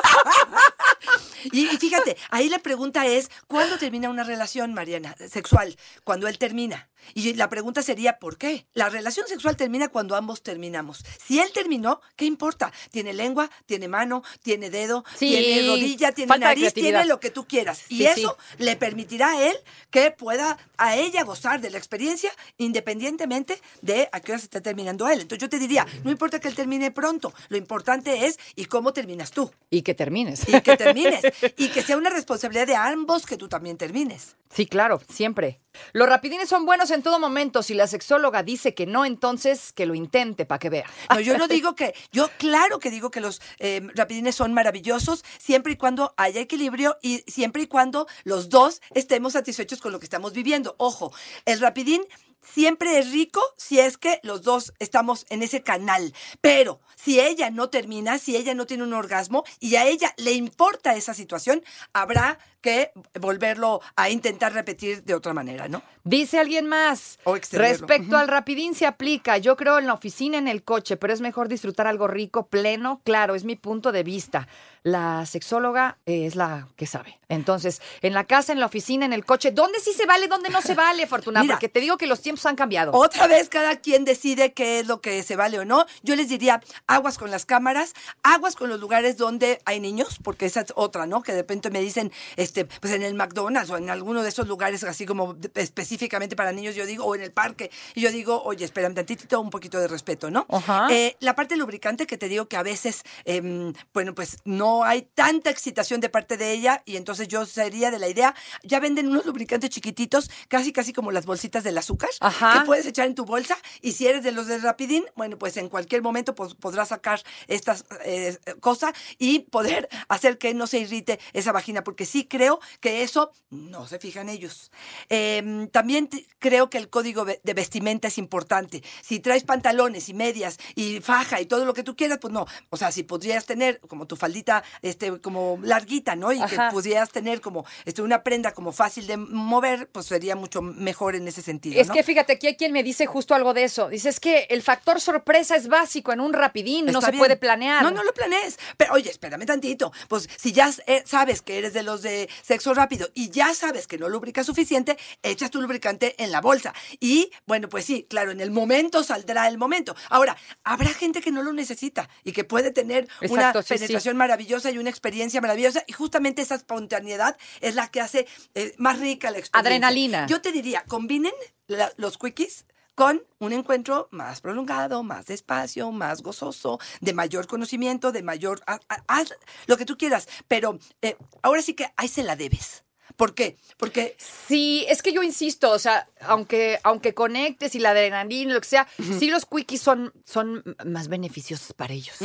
Y, 1.51 1.65
y 1.67 1.77
fíjate, 1.77 2.15
ahí 2.29 2.47
la 2.47 2.59
pregunta 2.59 3.05
es, 3.05 3.29
¿cuándo 3.47 3.77
termina 3.83 4.09
una 4.09 4.23
relación, 4.23 4.73
Mariana, 4.73 5.13
sexual? 5.27 5.75
Cuando 6.05 6.29
él 6.29 6.37
termina. 6.37 6.89
Y 7.13 7.33
la 7.33 7.49
pregunta 7.49 7.81
sería, 7.81 8.19
¿por 8.19 8.37
qué? 8.37 8.65
La 8.73 8.89
relación 8.89 9.27
sexual 9.27 9.57
termina 9.57 9.87
cuando 9.87 10.15
ambos 10.15 10.43
terminamos. 10.43 11.03
Si 11.25 11.39
él 11.39 11.51
terminó, 11.53 12.01
¿qué 12.15 12.25
importa? 12.25 12.71
Tiene 12.91 13.13
lengua, 13.13 13.49
tiene 13.65 13.87
mano, 13.87 14.23
tiene 14.41 14.69
dedo, 14.69 15.03
Sí, 15.17 15.29
tiene 15.29 15.67
rodilla, 15.67 16.11
tiene 16.11 16.27
falta 16.27 16.47
nariz, 16.47 16.73
tiene 16.73 17.05
lo 17.05 17.19
que 17.19 17.29
tú 17.29 17.45
quieras. 17.47 17.83
Y 17.89 17.97
Sí, 17.97 18.05
eso 18.05 18.37
le 18.57 18.75
permitirá 18.75 19.31
a 19.31 19.47
él 19.47 19.55
que 19.89 20.11
pueda 20.11 20.57
a 20.77 20.95
ella 20.95 21.23
gozar 21.23 21.61
de 21.61 21.69
la 21.69 21.77
experiencia 21.77 22.31
independientemente 22.57 23.61
de 23.81 24.09
a 24.11 24.19
qué 24.19 24.31
hora 24.31 24.39
se 24.39 24.45
está 24.45 24.61
terminando 24.61 25.07
él. 25.07 25.21
Entonces 25.21 25.41
yo 25.41 25.49
te 25.49 25.59
diría, 25.59 25.85
no 26.03 26.11
importa 26.11 26.39
que 26.39 26.47
él 26.47 26.55
termine 26.55 26.91
pronto, 26.91 27.33
lo 27.49 27.57
importante 27.57 28.25
es 28.25 28.39
y 28.55 28.65
cómo 28.65 28.93
terminas 28.93 29.31
tú. 29.31 29.51
Y 29.69 29.81
que 29.81 29.93
termines. 29.93 30.47
Y 30.47 30.61
que 30.61 30.77
termines. 30.77 31.21
y 31.57 31.69
que 31.69 31.83
sea 31.83 31.97
una 31.97 32.09
responsabilidad 32.09 32.67
de 32.67 32.75
ambos 32.75 33.25
que 33.25 33.37
tú 33.37 33.47
también 33.47 33.77
termines. 33.77 34.35
Sí, 34.49 34.67
claro, 34.67 35.01
siempre. 35.09 35.59
Los 35.93 36.07
rapidines 36.07 36.47
son 36.47 36.65
buenos 36.65 36.91
en 36.95 37.03
todo 37.03 37.19
momento. 37.19 37.63
Si 37.63 37.73
la 37.73 37.87
sexóloga 37.87 38.43
dice 38.43 38.73
que 38.73 38.85
no, 38.85 39.05
entonces 39.05 39.73
que 39.73 39.85
lo 39.85 39.95
intente 39.95 40.45
para 40.45 40.59
que 40.59 40.69
vea. 40.69 40.85
No, 41.09 41.19
yo 41.19 41.37
no 41.37 41.47
digo 41.47 41.75
que, 41.75 41.93
yo 42.11 42.29
claro 42.37 42.79
que 42.79 42.89
digo 42.89 43.11
que 43.11 43.21
los 43.21 43.41
eh, 43.59 43.81
rapidines 43.95 44.35
son 44.35 44.53
maravillosos 44.53 45.23
siempre 45.37 45.73
y 45.73 45.75
cuando 45.75 46.13
haya 46.17 46.41
equilibrio 46.41 46.97
y 47.01 47.23
siempre 47.27 47.63
y 47.63 47.67
cuando 47.67 48.07
los 48.23 48.49
dos 48.49 48.81
estemos 48.93 49.33
satisfechos 49.33 49.81
con 49.81 49.91
lo 49.91 49.99
que 49.99 50.05
estamos 50.05 50.33
viviendo. 50.33 50.75
Ojo, 50.77 51.13
el 51.45 51.59
rapidín 51.59 52.03
siempre 52.43 52.99
es 52.99 53.11
rico 53.11 53.41
si 53.57 53.79
es 53.79 53.97
que 53.97 54.19
los 54.23 54.41
dos 54.41 54.73
estamos 54.79 55.25
en 55.29 55.43
ese 55.43 55.63
canal. 55.63 56.13
Pero 56.41 56.81
si 56.95 57.19
ella 57.19 57.49
no 57.49 57.69
termina, 57.69 58.17
si 58.17 58.35
ella 58.35 58.53
no 58.53 58.65
tiene 58.65 58.83
un 58.83 58.93
orgasmo 58.93 59.43
y 59.59 59.75
a 59.75 59.85
ella 59.85 60.13
le 60.17 60.33
importa 60.33 60.95
esa 60.95 61.13
situación, 61.13 61.63
habrá 61.93 62.39
que 62.63 62.91
volverlo 63.19 63.81
a 63.95 64.09
intentar 64.09 64.53
repetir 64.53 65.03
de 65.03 65.13
otra 65.13 65.33
manera, 65.33 65.67
¿no? 65.67 65.83
Dice 66.03 66.39
alguien 66.39 66.65
más. 66.65 67.19
O. 67.25 67.35
Respecto 67.35 68.17
al 68.17 68.27
rapidín 68.27 68.73
se 68.73 68.87
aplica. 68.87 69.37
Yo 69.37 69.55
creo 69.55 69.77
en 69.77 69.85
la 69.85 69.93
oficina, 69.93 70.39
en 70.39 70.47
el 70.47 70.63
coche, 70.63 70.97
pero 70.97 71.13
es 71.13 71.21
mejor 71.21 71.49
disfrutar 71.49 71.85
algo 71.85 72.07
rico, 72.07 72.47
pleno. 72.47 73.01
Claro, 73.03 73.35
es 73.35 73.43
mi 73.43 73.55
punto 73.55 73.91
de 73.91 74.03
vista. 74.03 74.47
La 74.81 75.25
sexóloga 75.25 75.97
es 76.05 76.35
la 76.35 76.67
que 76.75 76.87
sabe. 76.87 77.19
Entonces, 77.29 77.81
en 78.01 78.13
la 78.13 78.25
casa, 78.25 78.51
en 78.51 78.59
la 78.59 78.65
oficina, 78.65 79.05
en 79.05 79.13
el 79.13 79.25
coche, 79.25 79.51
¿dónde 79.51 79.79
sí 79.79 79.93
se 79.93 80.05
vale, 80.05 80.27
dónde 80.27 80.49
no 80.49 80.61
se 80.61 80.75
vale, 80.75 81.07
Fortuna? 81.07 81.41
Mira. 81.41 81.55
Porque 81.55 81.69
te 81.69 81.79
digo 81.79 81.97
que 81.97 82.07
los 82.07 82.21
tiempos 82.21 82.45
han 82.45 82.55
cambiado. 82.55 82.91
Otra 82.93 83.27
vez 83.27 83.49
cada 83.49 83.77
quien 83.77 84.05
decide 84.05 84.53
qué 84.53 84.79
es 84.79 84.87
lo 84.87 85.01
que 85.01 85.23
se 85.23 85.35
vale 85.35 85.59
o 85.59 85.65
no. 85.65 85.85
Yo 86.01 86.15
les 86.15 86.29
diría 86.29 86.61
aguas 86.87 87.17
con 87.17 87.31
las 87.31 87.45
cámaras, 87.45 87.93
aguas 88.23 88.55
con 88.55 88.69
los 88.69 88.79
lugares 88.79 89.17
donde 89.17 89.59
hay 89.65 89.79
niños, 89.79 90.19
porque 90.23 90.45
esa 90.45 90.61
es 90.61 90.73
otra, 90.75 91.05
¿no? 91.05 91.23
Que 91.23 91.31
de 91.31 91.39
repente 91.39 91.69
me 91.69 91.81
dicen, 91.81 92.11
este, 92.53 92.65
pues 92.65 92.93
en 92.93 93.01
el 93.01 93.15
McDonald's 93.15 93.71
o 93.71 93.77
en 93.77 93.89
alguno 93.89 94.21
de 94.21 94.29
esos 94.29 94.47
lugares 94.47 94.83
así 94.83 95.07
como 95.07 95.35
específicamente 95.55 96.35
para 96.35 96.51
niños, 96.51 96.75
yo 96.75 96.85
digo, 96.85 97.03
o 97.03 97.15
en 97.15 97.21
el 97.21 97.31
parque, 97.31 97.71
y 97.95 98.01
yo 98.01 98.11
digo, 98.11 98.43
oye, 98.43 98.63
espérame 98.63 98.93
tantito, 98.93 99.41
un 99.41 99.49
poquito 99.49 99.79
de 99.79 99.87
respeto, 99.87 100.29
¿no? 100.29 100.45
Ajá. 100.49 100.87
Eh, 100.91 101.17
la 101.19 101.35
parte 101.35 101.57
lubricante 101.57 102.05
que 102.05 102.15
te 102.15 102.29
digo 102.29 102.47
que 102.47 102.55
a 102.55 102.61
veces, 102.61 103.01
em, 103.25 103.73
bueno, 103.91 104.13
pues 104.13 104.37
no 104.45 104.83
hay 104.83 105.01
tanta 105.15 105.49
excitación 105.49 105.99
de 105.99 106.09
parte 106.09 106.37
de 106.37 106.51
ella 106.51 106.83
y 106.85 106.97
entonces 106.97 107.27
yo 107.27 107.47
sería 107.47 107.89
de 107.89 107.97
la 107.97 108.07
idea, 108.07 108.35
ya 108.61 108.79
venden 108.79 109.07
unos 109.07 109.25
lubricantes 109.25 109.71
chiquititos, 109.71 110.29
casi 110.47 110.71
casi 110.71 110.93
como 110.93 111.11
las 111.11 111.25
bolsitas 111.25 111.63
del 111.63 111.75
azúcar, 111.79 112.11
Ajá. 112.19 112.59
que 112.59 112.65
puedes 112.67 112.85
echar 112.85 113.07
en 113.07 113.15
tu 113.15 113.25
bolsa 113.25 113.57
y 113.81 113.93
si 113.93 114.05
eres 114.05 114.23
de 114.23 114.31
los 114.31 114.45
de 114.45 114.59
Rapidín, 114.59 115.05
bueno, 115.15 115.39
pues 115.39 115.57
en 115.57 115.69
cualquier 115.69 116.03
momento 116.03 116.35
pues, 116.35 116.53
podrás 116.53 116.89
sacar 116.89 117.19
estas 117.47 117.85
eh, 118.05 118.37
cosas 118.59 118.93
y 119.17 119.39
poder 119.39 119.89
hacer 120.07 120.37
que 120.37 120.53
no 120.53 120.67
se 120.67 120.77
irrite 120.77 121.19
esa 121.33 121.51
vagina, 121.51 121.83
porque 121.83 122.05
sí 122.05 122.25
creo 122.25 122.42
que 122.79 123.03
eso 123.03 123.31
no 123.49 123.87
se 123.87 123.99
fija 123.99 124.21
en 124.21 124.29
ellos. 124.29 124.71
Em, 125.09 125.67
también 125.67 126.09
creo 126.39 126.69
que 126.69 126.77
el 126.77 126.89
código 126.89 127.25
de 127.25 127.53
vestimenta 127.53 128.07
es 128.07 128.17
importante. 128.17 128.83
Si 129.01 129.19
traes 129.19 129.43
pantalones 129.43 130.09
y 130.09 130.13
medias 130.13 130.57
y 130.75 130.99
faja 131.01 131.39
y 131.39 131.45
todo 131.45 131.65
lo 131.65 131.73
que 131.73 131.83
tú 131.83 131.95
quieras, 131.95 132.17
pues 132.19 132.33
no. 132.33 132.45
O 132.69 132.77
sea, 132.77 132.91
si 132.91 133.03
podrías 133.03 133.45
tener 133.45 133.79
como 133.81 134.07
tu 134.07 134.15
faldita 134.15 134.63
este, 134.81 135.19
como 135.19 135.59
larguita, 135.61 136.15
¿no? 136.15 136.31
Y 136.31 136.37
que 136.45 136.55
Ajá. 136.55 136.69
pudieras 136.71 137.09
tener 137.09 137.41
como 137.41 137.65
este, 137.85 138.01
una 138.01 138.23
prenda 138.23 138.53
como 138.53 138.71
fácil 138.71 139.07
de 139.07 139.17
mover, 139.17 139.87
pues 139.91 140.07
sería 140.07 140.35
mucho 140.35 140.61
mejor 140.61 141.15
en 141.15 141.27
ese 141.27 141.41
sentido. 141.41 141.79
Es 141.79 141.87
¿no? 141.87 141.93
que 141.93 142.03
fíjate, 142.03 142.33
aquí 142.33 142.47
hay 142.47 142.55
quien 142.55 142.71
me 142.71 142.83
dice 142.83 143.05
justo 143.05 143.35
algo 143.35 143.53
de 143.53 143.63
eso. 143.63 143.89
Dice, 143.89 144.09
es 144.09 144.19
que 144.19 144.47
el 144.49 144.61
factor 144.61 144.99
sorpresa 144.99 145.55
es 145.55 145.67
básico 145.67 146.11
en 146.11 146.19
un 146.19 146.33
rapidín, 146.33 146.85
no 146.85 146.91
Está 146.93 147.07
se 147.07 147.11
bien. 147.11 147.19
puede 147.19 147.37
planear. 147.37 147.83
No, 147.83 147.91
no 147.91 148.03
lo 148.03 148.13
planees. 148.13 148.57
Pero 148.77 148.93
oye, 148.93 149.09
espérame 149.09 149.45
tantito. 149.45 149.91
Pues 150.07 150.29
si 150.37 150.51
ya 150.51 150.71
eh, 150.87 151.03
sabes 151.05 151.41
que 151.41 151.57
eres 151.57 151.73
de 151.73 151.83
los 151.83 152.01
de 152.01 152.29
sexo 152.41 152.73
rápido 152.73 153.09
y 153.13 153.29
ya 153.29 153.53
sabes 153.53 153.87
que 153.87 153.97
no 153.97 154.09
lubricas 154.09 154.45
suficiente, 154.45 154.97
echas 155.21 155.51
tu 155.51 155.61
lubricante 155.61 156.15
en 156.23 156.31
la 156.31 156.41
bolsa. 156.41 156.73
Y 156.99 157.31
bueno, 157.45 157.69
pues 157.69 157.85
sí, 157.85 158.05
claro, 158.09 158.31
en 158.31 158.41
el 158.41 158.51
momento 158.51 159.03
saldrá 159.03 159.47
el 159.47 159.57
momento. 159.57 159.95
Ahora, 160.09 160.35
habrá 160.63 160.89
gente 160.93 161.21
que 161.21 161.31
no 161.31 161.41
lo 161.43 161.53
necesita 161.53 162.09
y 162.23 162.31
que 162.31 162.43
puede 162.43 162.71
tener 162.71 163.07
Exacto, 163.21 163.59
una 163.59 163.63
sí, 163.63 163.67
sí. 163.67 163.73
penetración 163.75 164.17
maravillosa 164.17 164.71
y 164.71 164.77
una 164.77 164.89
experiencia 164.89 165.41
maravillosa. 165.41 165.83
Y 165.87 165.93
justamente 165.93 166.41
esa 166.41 166.55
espontaneidad 166.55 167.37
es 167.61 167.75
la 167.75 167.89
que 167.89 168.01
hace 168.01 168.27
eh, 168.55 168.73
más 168.77 168.99
rica 168.99 169.31
la 169.31 169.37
experiencia. 169.39 169.59
Adrenalina. 169.59 170.27
Yo 170.27 170.41
te 170.41 170.51
diría, 170.51 170.83
combinen 170.87 171.33
la- 171.67 171.91
los 171.97 172.17
quickies 172.17 172.65
con 172.95 173.23
un 173.39 173.53
encuentro 173.53 174.07
más 174.11 174.41
prolongado, 174.41 175.03
más 175.03 175.25
despacio, 175.25 175.91
más 175.91 176.21
gozoso, 176.21 176.79
de 177.01 177.13
mayor 177.13 177.47
conocimiento, 177.47 178.11
de 178.11 178.23
mayor... 178.23 178.61
ha- 178.67 178.79
ha- 178.89 179.03
Haz 179.07 179.33
lo 179.67 179.77
que 179.77 179.85
tú 179.85 179.97
quieras, 179.97 180.27
pero 180.47 180.77
eh, 181.01 181.17
ahora 181.41 181.61
sí 181.61 181.73
que 181.73 181.87
ahí 181.97 182.07
se 182.07 182.23
la 182.23 182.35
debes. 182.35 182.82
¿Por 183.15 183.33
qué? 183.35 183.57
Porque 183.77 184.15
Sí, 184.17 184.85
es 184.89 185.01
que 185.01 185.13
yo 185.13 185.23
insisto, 185.23 185.71
o 185.71 185.79
sea, 185.79 186.07
aunque, 186.21 186.79
aunque 186.83 187.13
conectes 187.13 187.75
y 187.75 187.79
la 187.79 187.91
adrenalina, 187.91 188.53
lo 188.53 188.61
que 188.61 188.67
sea, 188.67 188.87
sí 189.19 189.29
los 189.29 189.45
quickies 189.45 189.81
son, 189.81 190.13
son 190.25 190.63
más 190.85 191.07
beneficiosos 191.07 191.73
para 191.73 191.93
ellos. 191.93 192.17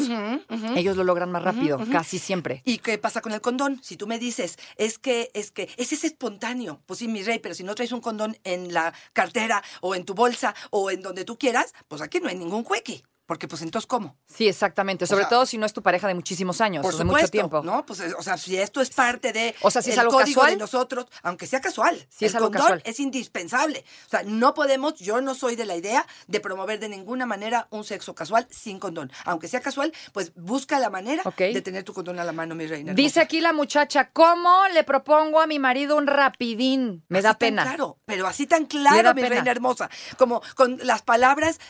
Ellos 0.77 0.97
lo 0.97 1.05
logran 1.05 1.31
más 1.31 1.43
rápido, 1.43 1.79
casi 1.91 2.19
siempre. 2.19 2.63
¿Y 2.65 2.79
qué 2.79 2.99
pasa 2.99 3.21
con 3.21 3.33
el 3.33 3.41
condón? 3.41 3.81
Si 3.83 3.97
tú 3.97 4.07
me 4.07 4.19
dices, 4.19 4.59
es 4.77 4.99
que, 4.99 5.31
es 5.35 5.51
que, 5.51 5.69
ese 5.77 5.95
es 5.95 6.05
espontáneo. 6.05 6.83
Pues 6.87 6.99
sí, 6.99 7.09
mi 7.09 7.23
rey, 7.23 7.39
pero 7.39 7.55
si 7.55 7.65
no 7.65 7.75
traes 7.75 7.93
un 7.93 8.01
condón 8.01 8.37
en 8.45 8.73
la 8.73 8.93
cartera 9.13 9.63
o 9.81 9.95
en 9.95 10.05
tu 10.05 10.15
bolsa 10.15 10.55
o 10.71 10.91
en 10.91 11.03
donde 11.03 11.25
tú 11.25 11.39
quieras, 11.39 11.73
pues 11.89 12.03
aquí 12.03 12.21
no 12.21 12.29
hay 12.29 12.37
ningún 12.37 12.65
quickie. 12.65 13.03
Porque 13.29 13.47
pues 13.47 13.61
entonces, 13.61 13.87
¿cómo? 13.87 14.17
Sí, 14.27 14.49
exactamente. 14.49 15.07
Sobre 15.07 15.25
sea, 15.25 15.29
todo 15.29 15.45
si 15.45 15.59
no 15.59 15.67
es 15.67 15.75
tu 15.75 15.83
pareja 15.83 16.09
de 16.09 16.15
muchísimos 16.15 16.63
años, 16.63 16.81
Por 16.83 16.95
o 16.95 16.97
de 16.97 17.03
supuesto, 17.03 17.27
mucho 17.27 17.31
tiempo. 17.31 17.63
¿no? 17.63 17.85
Pues, 17.85 18.01
eh, 18.01 18.15
o 18.19 18.23
sea, 18.23 18.39
si 18.39 18.57
esto 18.57 18.81
es 18.81 18.89
parte 18.89 19.35
de 19.35 19.55
O 19.61 19.71
sea, 19.71 19.83
si 19.83 19.91
es 19.91 19.99
algo 19.99 20.13
código 20.13 20.41
casual. 20.41 20.51
de 20.53 20.57
nosotros, 20.57 21.05
aunque 21.23 21.47
sea 21.47 21.61
casual, 21.61 21.95
Si 22.09 22.25
es 22.25 22.33
el 22.33 22.39
algo 22.39 22.47
condón 22.47 22.63
casual. 22.63 22.83
es 22.87 22.99
indispensable. 23.01 23.85
O 24.07 24.09
sea, 24.09 24.23
no 24.25 24.55
podemos, 24.55 24.95
yo 24.95 25.21
no 25.21 25.35
soy 25.35 25.57
de 25.57 25.67
la 25.67 25.77
idea 25.77 26.07
de 26.27 26.41
promover 26.41 26.81
de 26.81 26.89
ninguna 26.89 27.27
manera 27.27 27.69
un 27.71 27.85
sexo 27.85 28.15
casual 28.15 28.47
sin 28.51 28.79
condón. 28.79 29.13
Aunque 29.27 29.47
sea 29.47 29.61
casual, 29.61 29.93
pues 30.15 30.33
busca 30.35 30.79
la 30.79 30.89
manera 30.89 31.23
de 31.37 31.61
tener 31.61 31.85
tu 31.85 31.93
condón 31.93 32.19
a 32.21 32.25
la 32.25 32.33
mano, 32.33 32.55
mi 32.55 32.67
reina. 32.67 32.95
Dice 32.95 33.21
hermosa. 33.21 33.21
aquí 33.25 33.41
la 33.43 33.53
muchacha, 33.53 34.09
¿cómo 34.11 34.63
le 34.73 34.85
propongo 34.85 35.43
a 35.43 35.47
mi 35.47 35.59
marido 35.59 35.99
un 35.99 36.07
rapidín? 36.07 37.05
Me 37.09 37.19
Así 37.19 37.25
da 37.25 37.35
pena. 37.35 37.63
Claro, 37.65 37.99
pero 38.07 38.27
así 38.27 38.47
tan 38.47 38.65
claro, 38.65 39.13
mi 39.13 39.21
pena. 39.21 39.35
reina 39.35 39.51
hermosa. 39.51 39.91
Como 40.17 40.41
con 40.55 40.79
las 40.83 41.03
palabras 41.03 41.61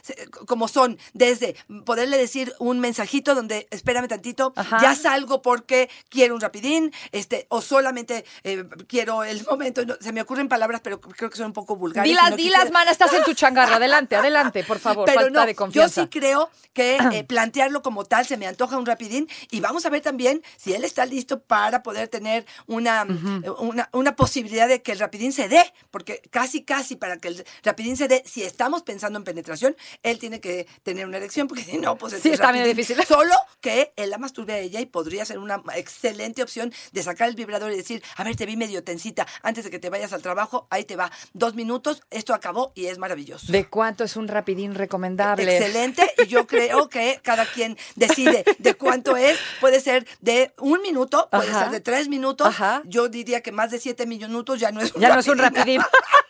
como 0.47 0.69
son, 0.69 0.99
desde 1.15 1.48
poderle 1.85 2.17
decir 2.19 2.53
un 2.59 2.81
mensajito 2.81 3.35
donde, 3.35 3.67
espérame 3.71 4.09
tantito, 4.09 4.53
Ajá. 4.57 4.79
ya 4.83 4.95
salgo 4.95 5.43
porque 5.43 5.91
quiero 6.09 6.35
un 6.35 6.41
rapidín, 6.41 6.93
este, 7.13 7.47
o 7.51 7.61
solamente 7.61 8.25
eh, 8.45 8.65
quiero 8.87 9.25
el 9.25 9.45
momento. 9.45 9.85
no, 9.85 9.97
se 10.01 10.13
me 10.13 10.21
ocurren 10.23 10.49
palabras, 10.49 10.81
pero 10.83 11.01
creo 11.01 11.31
que 11.31 11.37
son 11.37 11.47
un 11.47 11.53
poco 11.53 11.77
vulgares. 11.77 12.09
Dilas, 12.09 12.31
no 12.31 12.37
dilas, 12.37 12.61
quisiera- 12.61 12.73
mana, 12.79 12.91
estás 12.91 13.13
en 13.13 13.25
tu 13.25 13.35
changarro. 13.35 13.75
Adelante, 13.79 14.17
adelante, 14.17 14.65
por 14.65 14.79
favor. 14.79 15.05
pero 15.07 15.21
Falta 15.23 15.41
no, 15.41 15.47
de 15.47 15.53
yo 15.53 15.57
confianza. 15.57 16.03
sí 16.03 16.09
creo 16.09 16.51
que 16.73 16.97
eh, 17.13 17.25
plantearlo 17.25 17.83
como 17.83 18.05
tal 18.05 18.27
se 18.27 18.37
me 18.37 18.47
antoja 18.47 18.77
un 18.79 18.87
rapidín 18.87 19.29
y 19.51 19.61
vamos 19.61 19.87
a 19.87 19.91
ver 19.91 20.01
también 20.03 20.43
si 20.57 20.73
él 20.75 20.85
está 20.85 21.07
listo 21.07 21.41
para 21.43 21.83
poder 21.83 22.09
tener 22.09 22.45
una, 22.67 23.03
eh, 23.45 23.51
una, 23.59 23.89
una 23.93 24.17
posibilidad 24.17 24.67
de 24.69 24.83
que 24.83 24.93
el 24.93 24.99
rapidín 24.99 25.33
se 25.33 25.49
dé, 25.49 25.73
porque 25.91 26.23
casi, 26.31 26.65
casi 26.65 26.97
para 26.97 27.19
que 27.19 27.29
el 27.29 27.45
rapidín 27.63 27.97
se 27.97 28.09
dé, 28.09 28.23
si 28.27 28.43
estamos 28.43 28.83
pensando 28.83 29.19
en 29.19 29.25
penetración, 29.25 29.77
él 30.03 30.19
tiene 30.19 30.41
que 30.41 30.67
tener 30.83 31.07
una 31.07 31.19
erección, 31.19 31.38
porque 31.47 31.63
si 31.65 31.79
no, 31.79 31.97
pues 31.97 32.15
Sí, 32.21 32.29
el 32.29 32.35
está 32.35 32.51
bien 32.51 32.65
difícil. 32.65 32.97
Solo 33.07 33.35
que 33.61 33.93
él 33.97 34.11
la 34.11 34.19
masturbe 34.19 34.55
a 34.55 34.59
ella 34.59 34.81
y 34.81 34.87
podría 34.87 35.25
ser 35.25 35.39
una 35.39 35.63
excelente 35.75 36.43
opción 36.43 36.73
de 36.93 37.03
sacar 37.03 37.29
el 37.29 37.35
vibrador 37.35 37.71
y 37.73 37.77
decir, 37.77 38.03
a 38.17 38.25
ver, 38.25 38.35
te 38.37 38.47
vi 38.47 38.57
medio 38.57 38.83
tensita, 38.83 39.27
antes 39.43 39.65
de 39.65 39.71
que 39.71 39.79
te 39.79 39.91
vayas 39.91 40.13
al 40.13 40.23
trabajo, 40.23 40.67
ahí 40.71 40.85
te 40.85 40.97
va, 40.97 41.11
dos 41.33 41.55
minutos, 41.55 42.03
esto 42.11 42.35
acabó 42.35 42.73
y 42.75 42.87
es 42.87 42.99
maravilloso. 42.99 43.53
¿De 43.53 43.67
cuánto 43.67 44.05
es 44.05 44.17
un 44.17 44.29
rapidín 44.29 44.75
recomendable? 44.75 45.57
Excelente, 45.57 46.11
y 46.25 46.27
yo 46.27 46.47
creo 46.47 46.89
que 46.89 47.21
cada 47.23 47.47
quien 47.47 47.77
decide 47.97 48.45
de 48.59 48.75
cuánto 48.75 49.17
es. 49.17 49.39
Puede 49.61 49.81
ser 49.81 50.07
de 50.21 50.53
un 50.59 50.81
minuto, 50.83 51.29
puede 51.31 51.51
Ajá. 51.51 51.65
ser 51.65 51.71
de 51.71 51.81
tres 51.81 52.09
minutos. 52.09 52.47
Ajá. 52.47 52.83
Yo 52.87 53.09
diría 53.09 53.41
que 53.43 53.53
más 53.53 53.71
de 53.71 53.79
siete 53.79 54.07
minutos 54.07 54.61
ya 54.61 54.71
no 54.73 54.81
es 54.81 54.95
un 54.95 55.01
Ya 55.01 55.13
no 55.15 55.21
es 55.21 55.29
un 55.29 55.39
rapidín. 55.39 55.83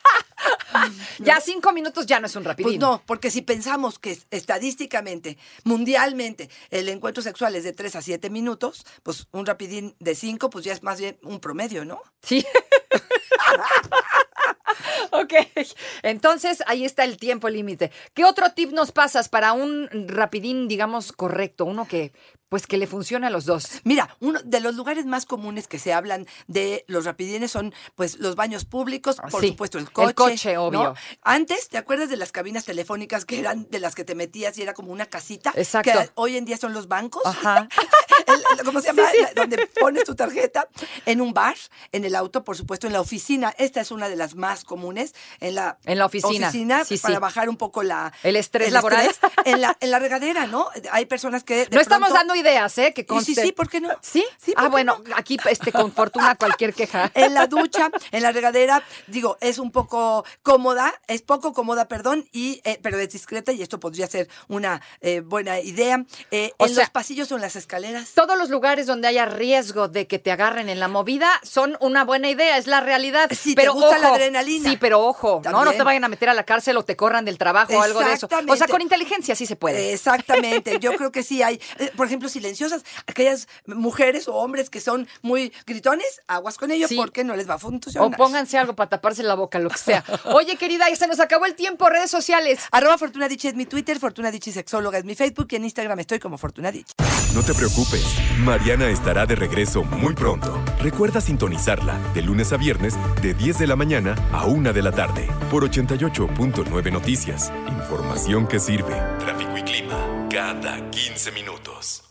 ya 1.19 1.41
cinco 1.41 1.73
minutos 1.73 2.07
ya 2.07 2.21
no 2.21 2.27
es 2.27 2.37
un 2.37 2.45
rapidín. 2.45 2.73
Pues 2.73 2.81
no, 2.81 3.03
porque 3.07 3.31
si 3.31 3.43
pensamos 3.43 3.99
que 3.99 4.19
estadísticamente, 4.31 5.39
mundialmente, 5.65 6.51
el 6.71 6.89
encuentro 6.89 7.23
sexual 7.23 7.57
es 7.57 7.65
de 7.65 7.73
tres 7.73 7.97
a 7.97 8.03
siete 8.03 8.31
minutos, 8.31 8.87
pues 9.03 9.27
un 9.33 9.47
rapidín 9.47 9.95
de 9.99 10.15
cinco, 10.15 10.51
pues 10.51 10.65
ya 10.65 10.73
es 10.73 10.83
más 10.83 11.01
bien 11.01 11.19
un 11.23 11.41
promedio, 11.41 11.85
¿no? 11.85 12.01
Sí. 12.23 12.47
Ok, 15.13 15.33
entonces 16.03 16.63
ahí 16.67 16.85
está 16.85 17.05
el 17.05 17.17
tiempo 17.17 17.49
límite. 17.49 17.91
¿Qué 18.15 18.25
otro 18.25 18.53
tip 18.53 18.73
nos 18.73 18.93
pasas 18.93 19.29
para 19.29 19.53
un 19.53 19.89
rapidín, 20.09 20.69
digamos, 20.69 21.13
correcto? 21.13 21.65
Uno 21.65 21.87
que, 21.89 22.13
pues, 22.49 22.67
que 22.67 22.77
le 22.79 22.87
funcione 22.87 23.27
a 23.27 23.31
los 23.31 23.45
dos. 23.45 23.69
Mira, 23.85 24.17
uno 24.21 24.41
de 24.45 24.61
los 24.61 24.75
lugares 24.75 25.07
más 25.07 25.27
comunes 25.27 25.67
que 25.69 25.79
se 25.79 25.93
hablan 25.93 26.27
de 26.47 26.85
los 26.89 27.05
rapidines 27.05 27.51
son, 27.51 27.75
pues, 27.95 28.19
los 28.19 28.37
baños 28.37 28.65
públicos, 28.65 29.17
por 29.31 29.41
Sí, 29.41 29.49
supuesto, 29.49 29.79
el 29.79 29.85
el 29.85 29.91
coche. 29.93 30.15
coche, 30.15 30.55
¿no? 30.55 30.65
obvio. 30.67 30.95
Antes, 31.23 31.69
¿te 31.69 31.79
acuerdas 31.79 32.09
de 32.09 32.17
las 32.17 32.33
cabinas 32.33 32.65
telefónicas 32.65 33.25
que 33.25 33.39
eran 33.39 33.67
de 33.71 33.81
las 33.81 33.95
que 33.95 34.05
te 34.05 34.15
metías 34.15 34.57
y 34.59 34.63
era 34.63 34.75
como 34.75 34.93
una 34.93 35.07
casita? 35.07 35.53
Exacto. 35.57 35.93
Que 35.93 36.11
hoy 36.15 36.37
en 36.37 36.45
día 36.45 36.57
son 36.57 36.73
los 36.75 36.89
bancos. 36.89 37.23
Ajá. 37.25 37.69
El- 38.27 38.59
el- 38.59 38.65
¿Cómo 38.65 38.81
se 38.83 38.89
llama? 38.89 39.03
La- 39.23 39.33
Donde 39.35 39.67
pones 39.81 40.05
tu 40.05 40.15
tarjeta. 40.15 40.69
En 41.07 41.23
un 41.23 41.33
bar, 41.33 41.57
en 41.93 42.05
el 42.05 42.15
auto, 42.15 42.45
por 42.45 42.57
supuesto, 42.59 42.87
en 42.87 42.93
la 42.93 43.01
oficina. 43.01 43.55
Esta 43.57 43.81
es 43.81 43.91
una 43.91 44.09
de 44.11 44.17
las 44.17 44.35
más 44.35 44.65
comunes. 44.69 45.15
En 45.41 45.57
la, 45.57 45.79
En 45.85 45.99
la 45.99 46.07
oficina. 46.07 46.53
Sí, 46.53 46.99
para 46.99 47.15
sí. 47.15 47.21
bajar 47.21 47.49
un 47.49 47.57
poco 47.57 47.83
la... 47.83 48.13
El 48.23 48.37
estrés 48.37 48.71
laboral. 48.71 49.11
En 49.45 49.61
la, 49.61 49.77
en 49.81 49.91
la 49.91 49.99
regadera, 49.99 50.47
¿no? 50.47 50.69
Hay 50.93 51.07
personas 51.07 51.43
que... 51.43 51.67
de 51.67 51.69
no 51.71 51.81
estamos 51.81 52.13
dando 52.13 52.35
ideas, 52.35 52.77
¿eh? 52.79 52.93
Que 52.93 53.07
conste. 53.07 53.35
sí, 53.35 53.41
sí, 53.41 53.53
¿por 53.53 53.69
qué 53.69 53.81
no? 53.81 53.89
¿Sí? 54.03 54.25
Sí, 54.37 54.53
¿por 54.53 54.65
ah, 54.65 54.69
bueno, 54.69 55.01
no? 55.05 55.17
aquí 55.17 55.39
este, 55.51 55.73
con 55.73 55.93
fortuna 55.93 56.37
cualquier 56.37 56.75
queja. 56.75 57.11
En 57.15 57.35
la 57.35 57.47
ducha, 57.47 57.91
en 58.13 58.23
la 58.23 58.33
regadera, 58.33 58.83
digo, 59.07 59.39
es 59.41 59.59
un 59.59 59.71
poco 59.73 60.25
cómoda, 60.43 60.95
es 61.07 61.23
poco 61.23 61.53
cómoda, 61.53 61.89
perdón, 61.89 62.29
y 62.33 62.61
eh, 62.65 62.79
pero 62.83 62.99
es 62.99 63.11
discreta 63.11 63.53
y 63.53 63.63
esto 63.63 63.81
podría 63.81 64.07
ser 64.07 64.29
una 64.49 64.83
eh, 65.01 65.21
buena 65.21 65.61
idea. 65.61 66.05
Eh, 66.31 66.53
en 66.59 66.69
sea- 66.69 66.85
los 66.85 66.91
pasillos 66.91 67.33
o 67.33 67.37
en 67.37 67.41
las 67.41 67.57
escaleras. 67.57 68.11
Todos 68.15 68.37
los 68.37 68.51
lugares 68.51 68.87
donde 68.87 69.09
haya 69.09 69.25
riesgo 69.25 69.89
de 69.89 70.07
que 70.07 70.19
te 70.19 70.31
agarren 70.31 70.69
en 70.69 70.81
la 70.81 70.89
movida 70.89 71.29
son 71.43 71.77
una 71.81 72.05
buena 72.05 72.29
idea, 72.29 72.59
es 72.59 72.67
la 72.67 72.81
realidad. 72.81 73.31
Si 73.33 73.55
te 73.55 73.63
pero 73.63 73.73
gusta 73.75 73.91
ojo, 73.91 73.99
la 74.01 74.09
adrenalina. 74.15 74.58
Sí, 74.63 74.77
pero 74.79 75.01
ojo, 75.05 75.41
no, 75.45 75.65
no 75.65 75.73
te 75.73 75.83
vayan 75.83 76.05
a 76.05 76.09
meter 76.09 76.29
a 76.29 76.35
la 76.35 76.45
cárcel 76.45 76.77
o 76.77 76.85
te 76.85 76.97
corran 76.97 77.25
del 77.25 77.39
trabajo 77.39 77.73
o 77.77 77.83
algo 77.83 78.01
de 78.01 78.13
eso. 78.13 78.29
O 78.49 78.57
sea, 78.57 78.67
con 78.69 78.81
inteligencia 78.83 79.35
sí 79.35 79.47
se 79.47 79.57
puede. 79.57 79.93
Exactamente, 79.93 80.79
yo 80.81 80.93
creo 80.97 81.13
que 81.13 81.23
sí 81.23 81.43
hay, 81.43 81.61
eh, 81.79 81.91
por 81.97 82.07
ejemplo, 82.07 82.29
silenciosas, 82.29 82.85
aquellas 83.07 83.49
mujeres 83.67 84.29
o 84.29 84.35
hombres 84.35 84.71
que 84.71 84.81
son 84.81 85.09
muy 85.23 85.53
gritones, 85.67 86.23
aguas 86.27 86.57
con 86.59 86.71
ellos 86.71 86.89
Sí. 86.89 86.97
porque 86.97 87.25
no 87.25 87.37
les 87.37 87.49
va 87.49 87.55
a 87.55 87.57
o 87.57 87.61
funcionar. 87.61 88.17
pónganse 88.17 88.59
algo 88.59 88.75
para 88.75 88.89
taparse 88.91 89.23
la 89.23 89.35
boca, 89.35 89.59
lo 89.59 89.71
que 89.71 89.79
sea. 89.79 90.05
Oye, 90.25 90.57
querida, 90.57 90.89
ya 90.89 90.97
se 90.97 91.07
nos 91.07 91.21
acabó 91.21 91.47
el 91.47 91.55
tiempo, 91.55 91.89
redes 91.89 92.11
sociales. 92.11 92.61
Arroba 92.71 92.99
Fortuna 92.99 93.29
Dichi 93.29 93.49
es 93.49 93.55
mi 93.55 93.67
Twitter, 93.67 93.99
Fortuna 93.99 94.31
Dichi 94.31 94.53
Sexóloga 94.53 94.99
es 94.99 95.05
mi 95.05 95.15
Facebook 95.15 95.49
y 95.51 95.57
en 95.57 95.65
Instagram 95.65 95.99
estoy 96.01 96.19
como 96.19 96.39
Fortuna 96.39 96.71
Dichi. 96.73 96.93
No 97.35 97.43
te 97.43 97.55
preocupes, 97.55 98.05
Mariana 98.39 98.89
estará 98.89 99.27
de 99.27 99.37
regreso 99.37 99.85
muy 99.85 100.15
pronto. 100.15 100.59
Recuerda 100.81 101.21
sintonizarla 101.21 101.99
de 102.15 102.23
lunes 102.23 102.53
a 102.53 102.57
viernes 102.57 102.95
de 103.21 103.35
10 103.35 103.59
de 103.59 103.67
la 103.67 103.77
mañana 103.77 104.15
a 104.33 104.47
1 104.47 104.73
de 104.73 104.83
la 104.83 104.93
tarde 104.93 105.29
por 105.51 105.69
88.9 105.69 106.93
Noticias. 106.93 107.53
Información 107.69 108.47
que 108.47 108.59
sirve. 108.59 108.95
Tráfico 109.21 109.59
y 109.59 109.63
clima 109.63 110.29
cada 110.31 110.91
15 110.91 111.33
minutos. 111.33 112.08